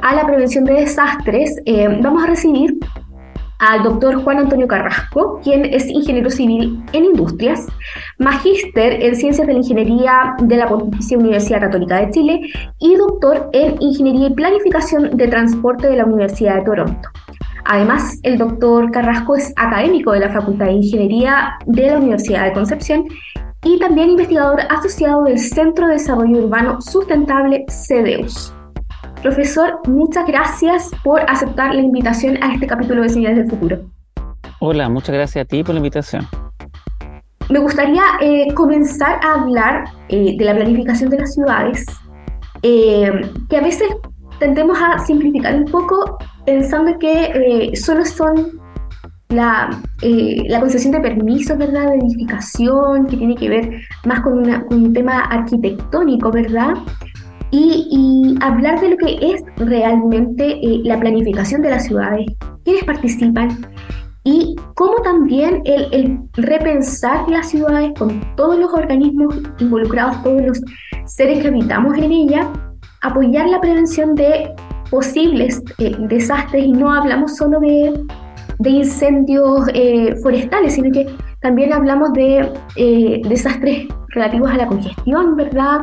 [0.01, 2.77] a la prevención de desastres, eh, vamos a recibir
[3.69, 7.65] al doctor Juan Antonio Carrasco, quien es ingeniero civil en industrias,
[8.19, 12.41] magíster en ciencias de la ingeniería de la Pontificia Universidad Católica de Chile
[12.80, 17.10] y doctor en ingeniería y planificación de transporte de la Universidad de Toronto.
[17.65, 22.54] Además, el doctor Carrasco es académico de la Facultad de Ingeniería de la Universidad de
[22.54, 23.06] Concepción
[23.63, 28.54] y también investigador asociado del Centro de Desarrollo Urbano Sustentable CEDEUS.
[29.23, 33.79] Profesor, muchas gracias por aceptar la invitación a este capítulo de Señales del Futuro.
[34.59, 36.27] Hola, muchas gracias a ti por la invitación.
[37.49, 41.86] Me gustaría eh, comenzar a hablar eh, de la planificación de las ciudades,
[42.63, 43.09] eh,
[43.49, 43.88] que a veces
[44.39, 48.59] tendemos a simplificar un poco pensando que solo son
[49.29, 49.69] la,
[50.01, 51.91] la, concesión de permisos, ¿verdad?
[51.91, 56.73] De edificación, que tiene que ver más con, con un tema arquitectónico, ¿verdad?
[57.53, 62.25] Y, hablar de lo que es realmente eh, la planificación de las ciudades,
[62.63, 63.49] quiénes participan
[64.23, 70.61] y cómo también el, repensar las ciudades con todos los organismos involucrados, todos los
[71.05, 72.49] seres que habitamos en ella,
[73.01, 74.51] apoyar la prevención de
[74.89, 77.93] posibles eh, desastres y no hablamos solo de,
[78.65, 81.05] incendios eh, forestales, sino que
[81.41, 82.49] también hablamos de
[83.27, 85.81] desastres relativos a la congestión, ¿verdad?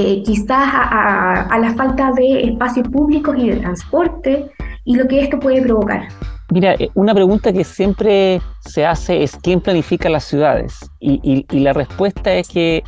[0.00, 4.48] Eh, quizás a, la falta de espacios públicos y de transporte
[4.84, 6.06] y lo que esto puede provocar.
[6.50, 11.72] Mira, eh, una pregunta que siempre se hace es quién planifica las ciudades y, la
[11.72, 12.84] respuesta es que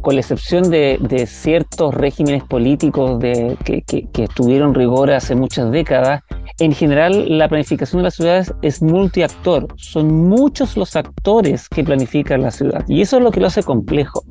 [0.00, 6.22] con la excepción de, ciertos regímenes políticos de, que, que, tuvieron rigor hace muchas décadas,
[6.58, 12.40] en general la planificación de las ciudades es multiactor, son muchos los actores que planifican
[12.40, 14.24] la ciudad y eso es lo que lo hace complejo.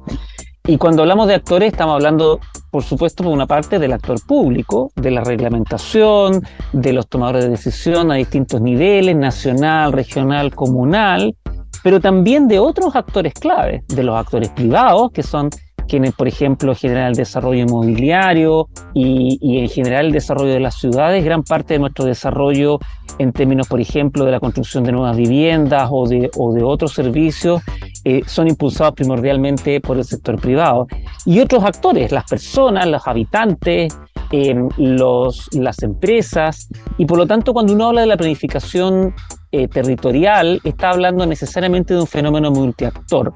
[0.67, 2.39] Y cuando hablamos de actores, estamos hablando,
[2.71, 6.41] por supuesto, por una parte del actor público, de la reglamentación,
[6.73, 11.35] de los tomadores de decisión a distintos niveles, nacional, regional, comunal,
[11.83, 15.51] pero también de otros actores clave, de los actores privados, que son
[15.87, 21.23] quienes, por ejemplo, generan el desarrollo inmobiliario y, en general el desarrollo de las ciudades,
[21.23, 22.79] gran parte de nuestro desarrollo
[23.19, 26.93] en términos, por ejemplo, de la construcción de nuevas viviendas o de, o de otros
[26.93, 27.61] servicios,
[28.07, 30.87] eh, son impulsados primordialmente por el sector privado.
[31.25, 33.97] Y otros actores, las personas, los habitantes,
[34.31, 39.15] em, los, las empresas, y por lo tanto cuando uno habla de la planificación
[39.51, 43.31] eh, territorial, está hablando necesariamente de un fenómeno multiactor.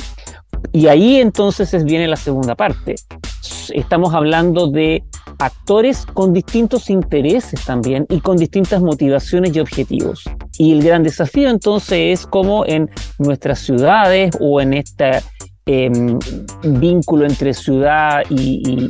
[0.72, 2.96] Y ahí entonces viene la segunda parte.
[3.74, 5.04] Estamos hablando de
[5.40, 10.24] actores con distintos intereses también y con distintas motivaciones y objetivos.
[10.58, 15.22] Y el gran desafío entonces es cómo en nuestras ciudades o en este
[16.64, 18.90] vínculo entre ciudad y,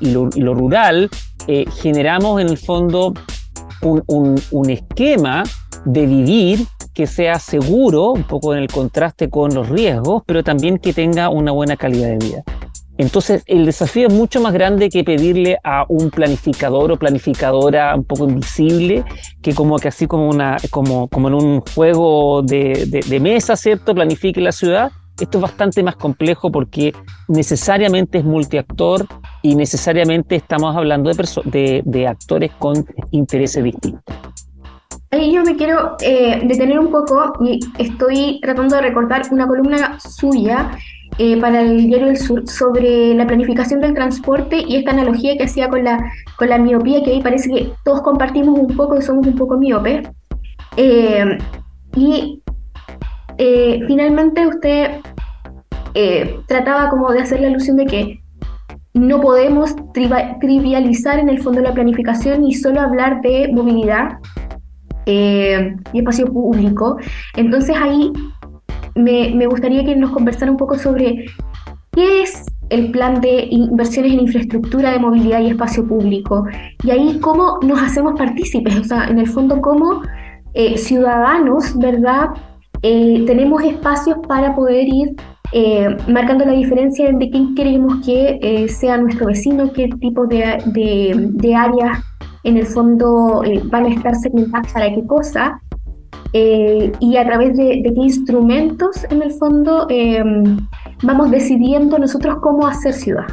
[0.00, 1.08] lo, rural,
[1.46, 3.14] eh, generamos en el fondo
[3.80, 5.42] un, un esquema
[5.84, 10.78] de vivir que sea seguro, un poco en el contraste con los riesgos, pero también
[10.78, 12.42] que tenga una buena calidad de vida.
[12.98, 18.04] Entonces, el desafío es mucho más grande que pedirle a un planificador o planificadora un
[18.04, 19.04] poco invisible,
[19.40, 23.94] que como que así como, una, como, como en un juego de, mesa, ¿cierto?
[23.94, 24.90] Planifique la ciudad.
[25.18, 26.92] Esto es bastante más complejo porque
[27.28, 29.06] necesariamente es multiactor
[29.42, 34.02] y necesariamente estamos hablando de, de, de actores con intereses distintos.
[35.10, 39.98] Ahí yo me quiero eh, detener un poco y estoy tratando de recordar una columna
[40.00, 40.72] suya
[41.18, 45.44] eh, para el Diario del Sur sobre la planificación del transporte y esta analogía que
[45.44, 45.98] hacía con la,
[46.36, 49.58] con la miopía, que ahí parece que todos compartimos un poco y somos un poco
[49.58, 50.08] miopes.
[50.76, 51.38] Eh,
[51.96, 52.42] y
[53.86, 55.00] finalmente usted
[56.46, 58.22] trataba como de hacer la alusión de que
[58.94, 64.18] no podemos trivializar en el fondo la planificación y solo hablar de movilidad
[65.06, 66.98] eh, y espacio público.
[67.36, 68.12] Entonces ahí
[68.98, 71.26] me, gustaría que nos conversara un poco sobre
[71.92, 76.44] qué es el plan de inversiones en infraestructura de movilidad y espacio público.
[76.84, 80.02] Y ahí cómo nos hacemos partícipes, o sea, en el fondo cómo
[80.54, 82.28] eh, ciudadanos, ¿verdad?
[82.82, 85.16] Eh, tenemos espacios para poder ir
[86.08, 91.54] marcando la diferencia de quién queremos que sea nuestro vecino, qué tipo de, de, de
[91.54, 92.02] áreas
[92.44, 95.60] en el fondo eh, van a estar segmentadas para qué cosa
[96.32, 100.58] eh, y a través de, qué instrumentos en el fondo em,
[101.02, 103.26] vamos decidiendo nosotros cómo hacer ciudad.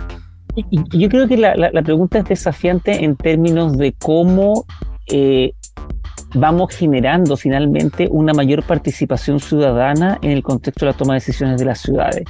[0.93, 4.65] Yo creo que la, la, pregunta es desafiante en términos de cómo
[5.07, 5.51] eh,
[6.35, 11.59] vamos generando finalmente una mayor participación ciudadana en el contexto de la toma de decisiones
[11.59, 12.23] de las ciudades.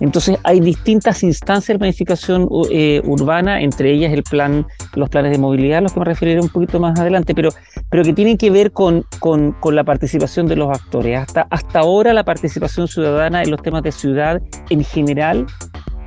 [0.00, 5.38] Entonces hay distintas instancias de planificación eh, urbana, entre ellas el plan, los planes de
[5.38, 7.50] movilidad, a los que me referiré un poquito más adelante, pero,
[7.90, 11.18] pero que tienen que ver con, con, la participación de los actores.
[11.18, 15.46] Hasta, hasta ahora la participación ciudadana en los temas de ciudad en general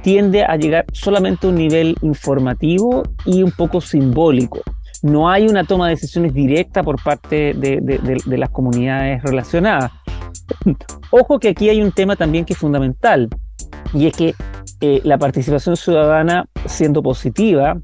[0.03, 4.61] tiende a llegar solamente a un nivel informativo y un poco simbólico
[5.05, 9.91] no hay una toma de decisiones directa por parte de, las comunidades relacionadas.
[11.11, 13.29] Ojo que aquí hay un tema también que es fundamental,
[13.93, 14.33] y es que
[14.81, 17.77] eh, la participación ciudadana, siendo positiva,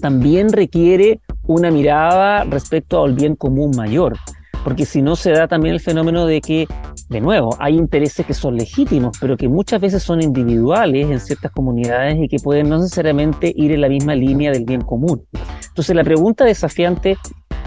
[0.00, 4.16] también requiere una mirada respecto al bien común mayor,
[4.64, 6.66] porque si no se da también el fenómeno de que,
[7.10, 11.52] de nuevo, hay intereses que son legítimos, pero que muchas veces son individuales en ciertas
[11.52, 15.22] comunidades y que pueden no necesariamente ir en la misma línea del bien común.
[15.68, 17.18] Entonces la pregunta desafiante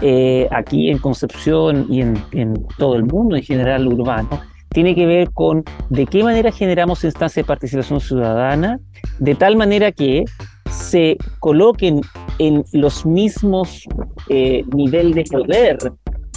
[0.02, 4.28] eh, aquí en Concepción y en, todo el mundo en general urbano
[4.70, 8.78] tiene que ver con de qué manera generamos instancias de participación ciudadana
[9.18, 10.24] de tal manera que
[10.70, 12.00] se coloquen
[12.38, 13.84] en los mismos
[14.28, 15.78] eh, niveles de poder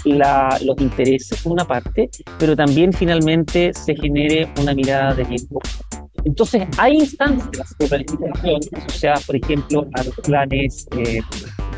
[0.05, 5.59] los intereses una parte, pero también finalmente se genere una mirada de tiempo.
[6.23, 11.21] Entonces, hay instancias de planificación asociadas, por ejemplo, a los planes eh,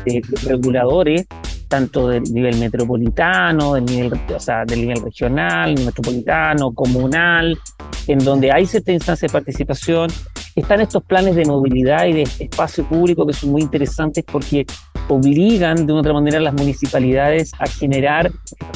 [0.04, 1.26] de reguladores,
[1.68, 7.58] tanto del nivel metropolitano, del nivel, o sea, del nivel regional, metropolitano, comunal,
[8.06, 10.10] en donde hay cierta instancia de participación.
[10.54, 14.66] Están estos planes de movilidad y de espacio público que son muy interesantes porque
[15.08, 18.30] obligan de una otra manera a las municipalidades a generar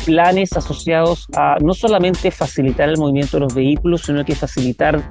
[0.04, 5.02] planes asociados a no solamente facilitar el movimiento de los vehículos, sino que facilitar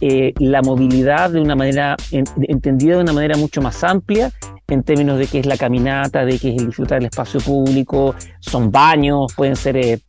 [0.00, 4.32] eh, la movilidad de una manera entendida de una manera mucho más amplia
[4.68, 8.14] en términos de qué es la caminata, de qué es el disfrutar del espacio público,
[8.40, 10.00] son baños, pueden ser eh,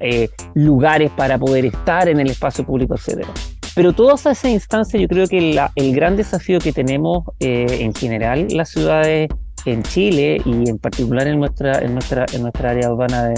[0.00, 3.28] eh, lugares para poder estar en el espacio público, etcétera.
[3.74, 8.68] Pero todas esas instancias, yo creo que el gran desafío que tenemos en general las
[8.68, 9.28] ciudades
[9.64, 13.34] en Chile y en particular en nuestra, en nuestra, en nuestra área urbana de,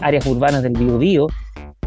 [0.00, 1.26] áreas urbanas del Biobío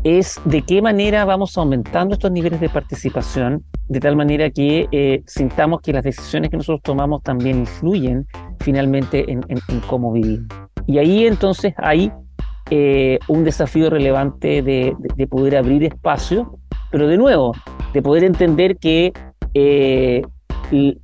[0.04, 5.24] es de qué manera vamos aumentando estos niveles de participación, de tal manera que eh,
[5.26, 8.26] sintamos que las decisiones que nosotros tomamos también influyen
[8.60, 9.42] finalmente en,
[9.88, 10.48] cómo vivimos.
[10.86, 12.12] Y ahí entonces hay
[12.70, 14.96] eh, un desafío relevante de,
[15.28, 16.60] poder abrir espacio,
[16.92, 17.54] pero de nuevo,
[17.94, 19.12] de poder entender que
[19.54, 20.22] eh,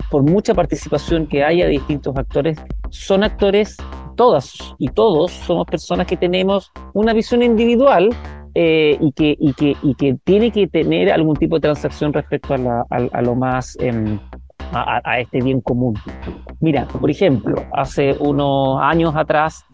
[0.10, 2.58] por mucha participación que haya de distintos actores,
[2.90, 3.78] son actores
[4.16, 8.10] todas y todos somos personas que tenemos una visión individual
[8.56, 12.54] eh, y, que, y, que, y que tiene que tener algún tipo de transacción respecto
[12.54, 14.20] a, la, a, lo más, em,
[14.72, 15.96] a, a, este bien común.
[16.60, 19.66] Mira, por ejemplo, hace unos años atrás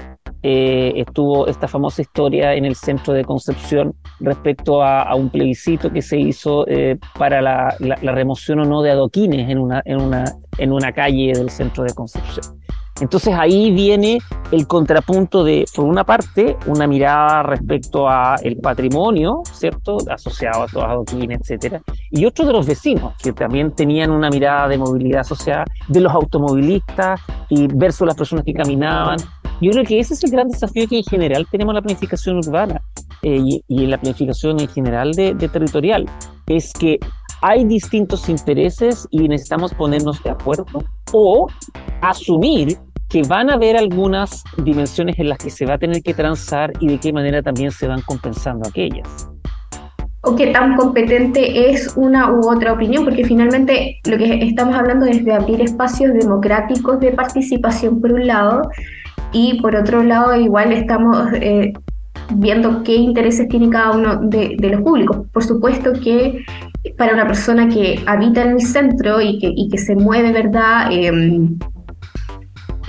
[0.42, 6.02] eh, estuvo esta famosa historia en el centro de Concepción respecto a, un plebiscito que
[6.02, 10.26] se hizo eh, para la, la, remoción o no de adoquines en una, en, una,
[10.58, 12.60] en una calle del centro de Concepción.
[13.02, 14.20] Entonces ahí viene
[14.52, 19.98] el contrapunto de, por una parte, una mirada respecto a el patrimonio, ¿cierto?
[20.10, 21.82] Asociado a los adoquines, etcétera,
[22.12, 26.14] y otro de los vecinos, que también tenían una mirada de movilidad asociada, de los
[26.14, 29.18] automovilistas y versus las personas que caminaban.
[29.62, 32.38] Yo creo que ese es el gran desafío que en general tenemos en la planificación
[32.38, 32.82] urbana
[33.24, 36.06] eh, y, en la planificación en general de, de territorial,
[36.48, 36.98] es que
[37.42, 40.66] hay distintos intereses y necesitamos ponernos de acuerdo
[41.12, 41.48] o
[42.02, 42.78] asumir
[43.10, 46.72] que van a haber algunas dimensiones en las que se va a tener que transar
[46.80, 49.30] y de qué manera también se van compensando aquellas.
[50.22, 55.06] O qué tan competente es una u otra opinión, porque finalmente lo que estamos hablando
[55.06, 58.62] es de abrir espacios democráticos de participación por un lado
[59.32, 61.74] y por otro lado igual estamos eh,
[62.36, 65.28] viendo qué intereses tiene cada uno de, los públicos.
[65.32, 66.44] Por supuesto que
[66.98, 70.90] para una persona que habita en el centro y que, y que se mueve, ¿verdad?
[70.92, 71.12] Eh,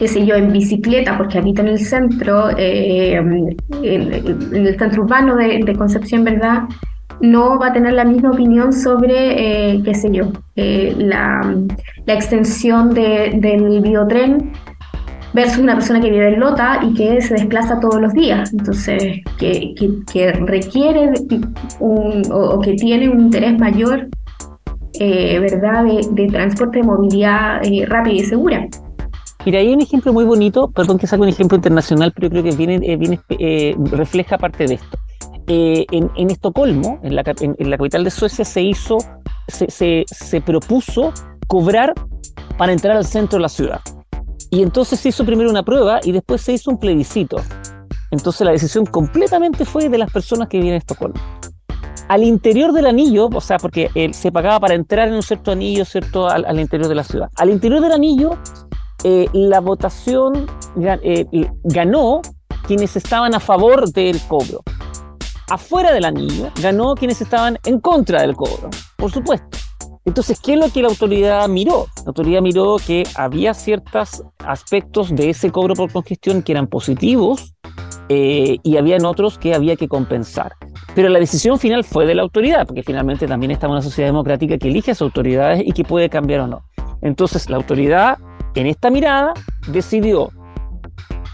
[0.01, 5.37] qué sé yo, en bicicleta, porque habita en el centro, eh, en, el centro urbano
[5.37, 6.63] de, Concepción, ¿verdad?
[7.21, 11.55] No va a tener la misma opinión sobre, eh, qué sé yo, eh, la,
[12.07, 14.53] extensión del biotren
[15.33, 18.53] versus una persona que vive en Lota y que se desplaza todos los días.
[18.53, 19.75] Entonces, que,
[20.13, 21.13] que, requiere
[21.79, 24.09] un, o, que tiene un interés mayor,
[24.99, 28.69] ¿verdad?, de, de, transporte de movilidad rápida y segura.
[29.47, 32.51] Mira, hay un ejemplo muy bonito, perdón que saque un ejemplo internacional, pero creo que
[32.53, 34.99] viene, eh, viene eh, refleja parte de esto.
[35.47, 38.99] Eh, en, Estocolmo, en la, en, la, capital de Suecia, se hizo,
[39.49, 41.13] se, se, propuso
[41.49, 41.95] cobrar
[42.59, 43.81] para entrar al centro de la ciudad.
[44.51, 47.37] Y entonces se hizo primero una prueba y después se hizo un plebiscito.
[48.11, 51.21] Entonces la decisión completamente fue de las personas que viven en Estocolmo.
[52.09, 55.85] Al interior del anillo, o sea, porque se pagaba para entrar en un cierto anillo,
[55.85, 56.29] ¿cierto?
[56.29, 57.29] Al, al, interior de la ciudad.
[57.37, 58.37] Al interior del anillo
[59.03, 60.47] eh, la votación
[60.77, 61.27] eh,
[61.65, 62.21] ganó
[62.67, 64.61] quienes estaban a favor del cobro.
[65.49, 69.59] Afuera del anillo ganó quienes estaban en contra del cobro, por supuesto.
[70.05, 71.87] Entonces, ¿qué es lo que la autoridad miró?
[71.99, 77.55] La autoridad miró que había ciertos aspectos de ese cobro por congestión que eran positivos
[78.09, 80.53] eh, y habían otros que había que compensar.
[80.95, 84.09] Pero la decisión final fue de la autoridad, porque finalmente también estamos en una sociedad
[84.09, 86.63] democrática que elige a sus autoridades y que puede cambiar o no.
[87.03, 88.19] Entonces, la autoridad
[88.55, 89.35] en esta mirada
[89.69, 90.31] decidió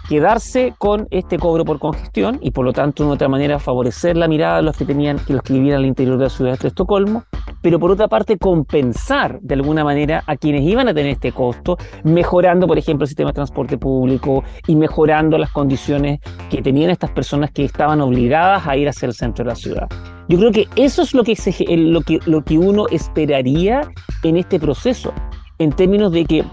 [0.09, 4.29] quedarse con este cobro por congestión y por lo tanto de otra manera favorecer la
[4.29, 6.69] mirada de los que tenían que los que vivían al interior de la ciudad de
[6.69, 7.25] Estocolmo,
[7.63, 11.77] pero por otra parte compensar de alguna manera a quienes iban a tener este costo,
[12.05, 17.11] mejorando por ejemplo el sistema de transporte público y mejorando las condiciones que tenían estas
[17.11, 19.89] personas que estaban obligadas a ir hacia el centro de la ciudad.
[20.29, 21.37] Yo creo que eso es lo que,
[21.77, 23.83] lo que, lo que uno esperaría
[24.25, 25.13] en este proceso,
[25.59, 26.45] en términos de que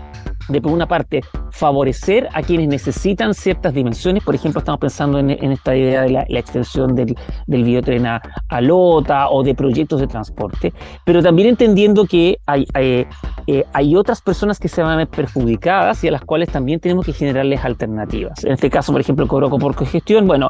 [0.50, 1.22] de por una parte
[1.52, 6.40] favorecer a quienes necesitan ciertas dimensiones, por ejemplo estamos pensando en, esta idea de la,
[6.40, 7.16] extensión del,
[7.48, 8.22] del biotren a,
[8.62, 10.74] Lota o de proyectos de transporte,
[11.06, 13.08] pero también entendiendo que hay, hay,
[13.48, 16.80] eh, hay, otras personas que se van a ver perjudicadas y a las cuales también
[16.80, 18.44] tenemos que generarles alternativas.
[18.44, 20.50] En este caso, por ejemplo, el cobro por cogestión, bueno,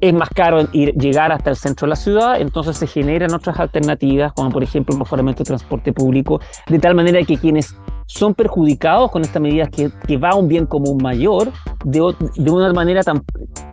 [0.00, 3.58] es más caro ir, llegar hasta el centro de la ciudad, entonces se generan otras
[3.58, 7.76] alternativas, como por ejemplo el mejoramiento de transporte público, de tal manera que quienes
[8.12, 11.52] son perjudicados con esta medida que, que va a un bien común mayor,
[11.84, 13.22] de, de una manera tan,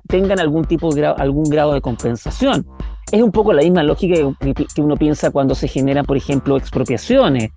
[0.08, 2.66] tengan algún tipo de algún grado de compensación.
[3.12, 6.56] Es un poco la misma lógica que, que uno piensa cuando se generan, por ejemplo,
[6.56, 7.52] expropiaciones.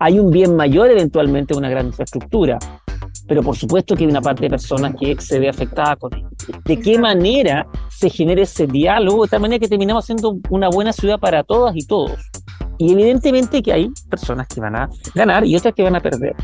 [0.00, 2.58] Hay un bien mayor eventualmente una gran infraestructura
[3.26, 6.60] pero por supuesto que hay una parte de personas que se ve afectada con esto.
[6.64, 10.92] ¿De qué manera se genera ese diálogo de tal manera que terminamos siendo una buena
[10.92, 12.18] ciudad para todas y todos?
[12.78, 16.34] Y evidentemente que hay personas que van a ganar y otras que van a perder.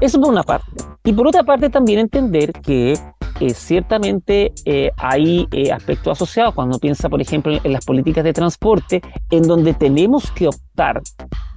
[0.00, 0.70] Eso por una parte.
[1.04, 2.94] Y por otra parte también entender que
[3.40, 8.32] eh, ciertamente eh, hay eh, aspectos asociados cuando piensa, por ejemplo, en, las políticas de
[8.32, 11.00] transporte, en donde tenemos que optar.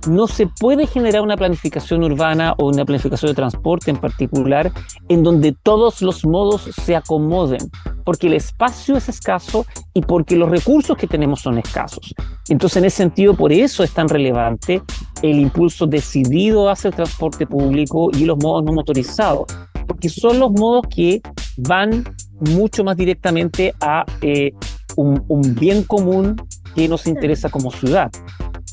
[0.07, 4.71] No se puede generar una planificación urbana o una planificación de transporte en particular
[5.09, 7.59] en donde todos los modos se acomoden,
[8.03, 12.13] porque el espacio es escaso y porque los recursos que tenemos son escasos.
[12.49, 14.81] Entonces, en ese sentido, por eso es tan relevante
[15.21, 19.45] el impulso decidido hacia el transporte público y los modos no motorizados
[19.91, 21.21] porque son los modos que
[21.57, 22.05] van
[22.39, 24.53] mucho más directamente a eh,
[24.95, 25.21] un,
[25.59, 26.37] bien común
[26.73, 28.09] que nos interesa como ciudad.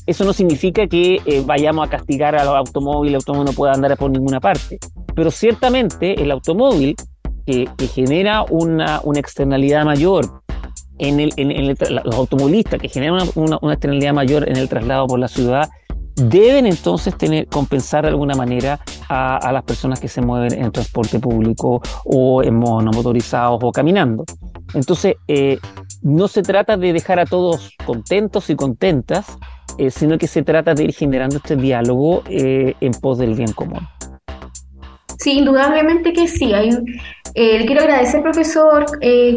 [0.05, 3.97] Eso no significa que eh, vayamos a castigar al automóvil, el automóvil no pueda andar
[3.97, 4.79] por ninguna parte,
[5.13, 6.95] pero ciertamente el automóvil
[7.45, 10.41] que, genera una, una, externalidad mayor
[10.99, 15.19] en, el, en, los automovilistas que generan una, una, externalidad mayor en el traslado por
[15.19, 15.67] la ciudad,
[16.19, 21.19] deben entonces tener, compensar de alguna manera a, las personas que se mueven en transporte
[21.19, 24.25] público o en motorizados o caminando.
[24.73, 25.57] Entonces, eh,
[26.01, 29.37] no se trata de dejar a todos contentos y contentas,
[29.77, 33.51] eh, sino que se trata de ir generando este diálogo eh, en pos del bien
[33.53, 33.87] común.
[35.17, 36.53] Sí, indudablemente que sí.
[36.53, 36.71] Hay,
[37.35, 38.85] le quiero agradecer, profesor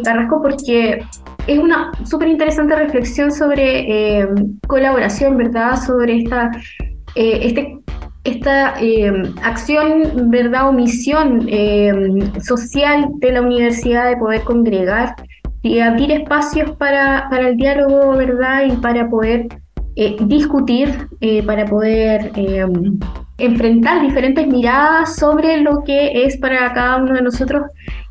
[0.05, 1.03] Carrasco, porque
[1.47, 4.27] es una súper interesante reflexión sobre
[4.67, 5.77] colaboración, ¿verdad?
[5.77, 6.51] Sobre esta,
[7.15, 7.83] este
[8.25, 9.13] esta eh,
[9.43, 11.93] acción, verdad o misión eh,
[12.41, 15.17] social de la universidad de poder congregar
[15.63, 19.49] y abrir espacios para, para el diálogo, verdad, y para poder
[19.97, 21.09] eh, discutir,
[21.47, 22.33] para poder
[23.39, 27.63] enfrentar diferentes miradas sobre lo que es para cada uno de nosotros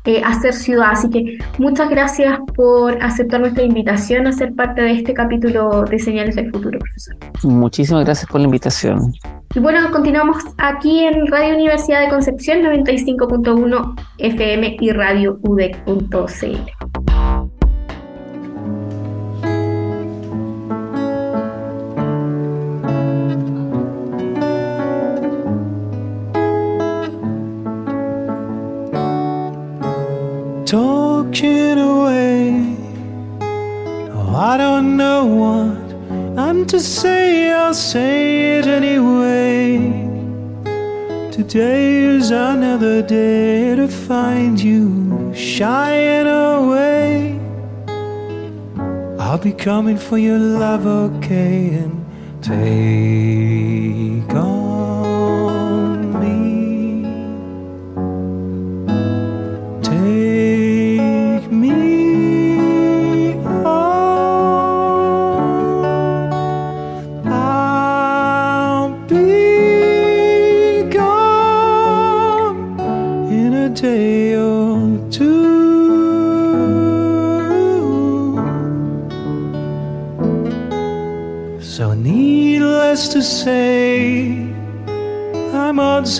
[0.04, 0.90] eh, hacer ciudad.
[0.92, 5.98] Así que muchas gracias por aceptar nuestra invitación a ser parte de este capítulo de
[5.98, 7.16] Señales del Futuro, profesor.
[7.44, 9.12] Muchísimas gracias por la invitación.
[9.54, 17.31] Y bueno, continuamos aquí en Radio Universidad de Concepción 95.1 FM y Radio UDEC.cl.
[30.72, 32.76] talking away.
[33.42, 39.76] Oh, I don't know what I'm to say, I'll say it anyway.
[41.30, 47.38] Today is another day to find you shying away.
[49.18, 51.94] I'll be coming for your love, okay, and
[52.40, 54.61] take on.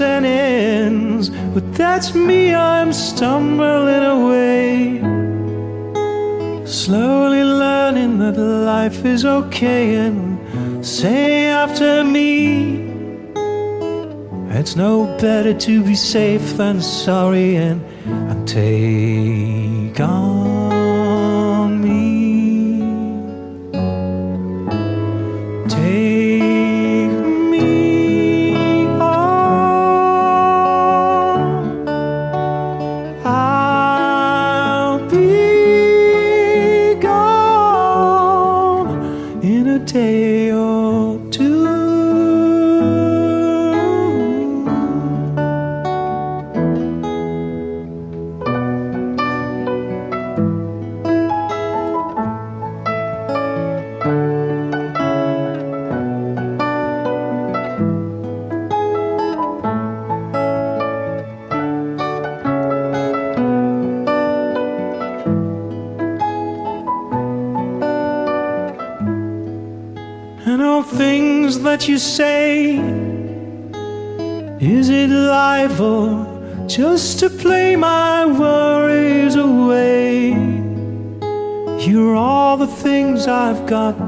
[0.01, 1.31] And ends.
[1.55, 5.01] But that's me, I'm stumbling away.
[6.65, 10.39] Slowly learning that life is okay, and
[10.85, 12.91] say after me.
[14.51, 17.83] It's no better to be safe than sorry, and,
[18.31, 20.42] and take on.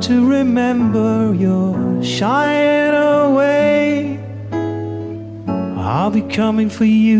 [0.04, 1.34] To remember.
[1.34, 2.04] You're
[2.92, 4.18] away.
[5.78, 7.18] I'll be coming for you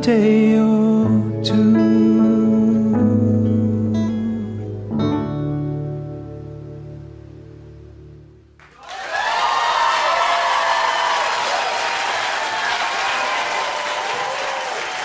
[0.00, 1.70] day or two.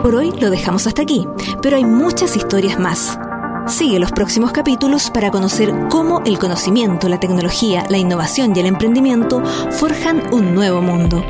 [0.02, 1.28] Por hoy lo dejamos hasta aquí,
[1.62, 3.20] pero hay muchas historias más.
[3.68, 8.66] Sigue los próximos capítulos para conocer cómo el conocimiento, la tecnología, la innovación y el
[8.66, 11.24] emprendimiento forjan un nuevo mundo.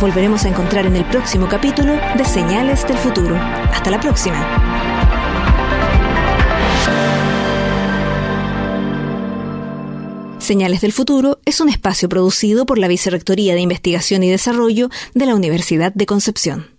[0.00, 3.34] Volveremos a encontrar en el próximo capítulo de Señales del Futuro.
[3.34, 4.46] Hasta la próxima.
[10.38, 15.26] Señales del Futuro es un espacio producido por la Vicerrectoría de Investigación y Desarrollo de
[15.26, 16.77] la Universidad de Concepción.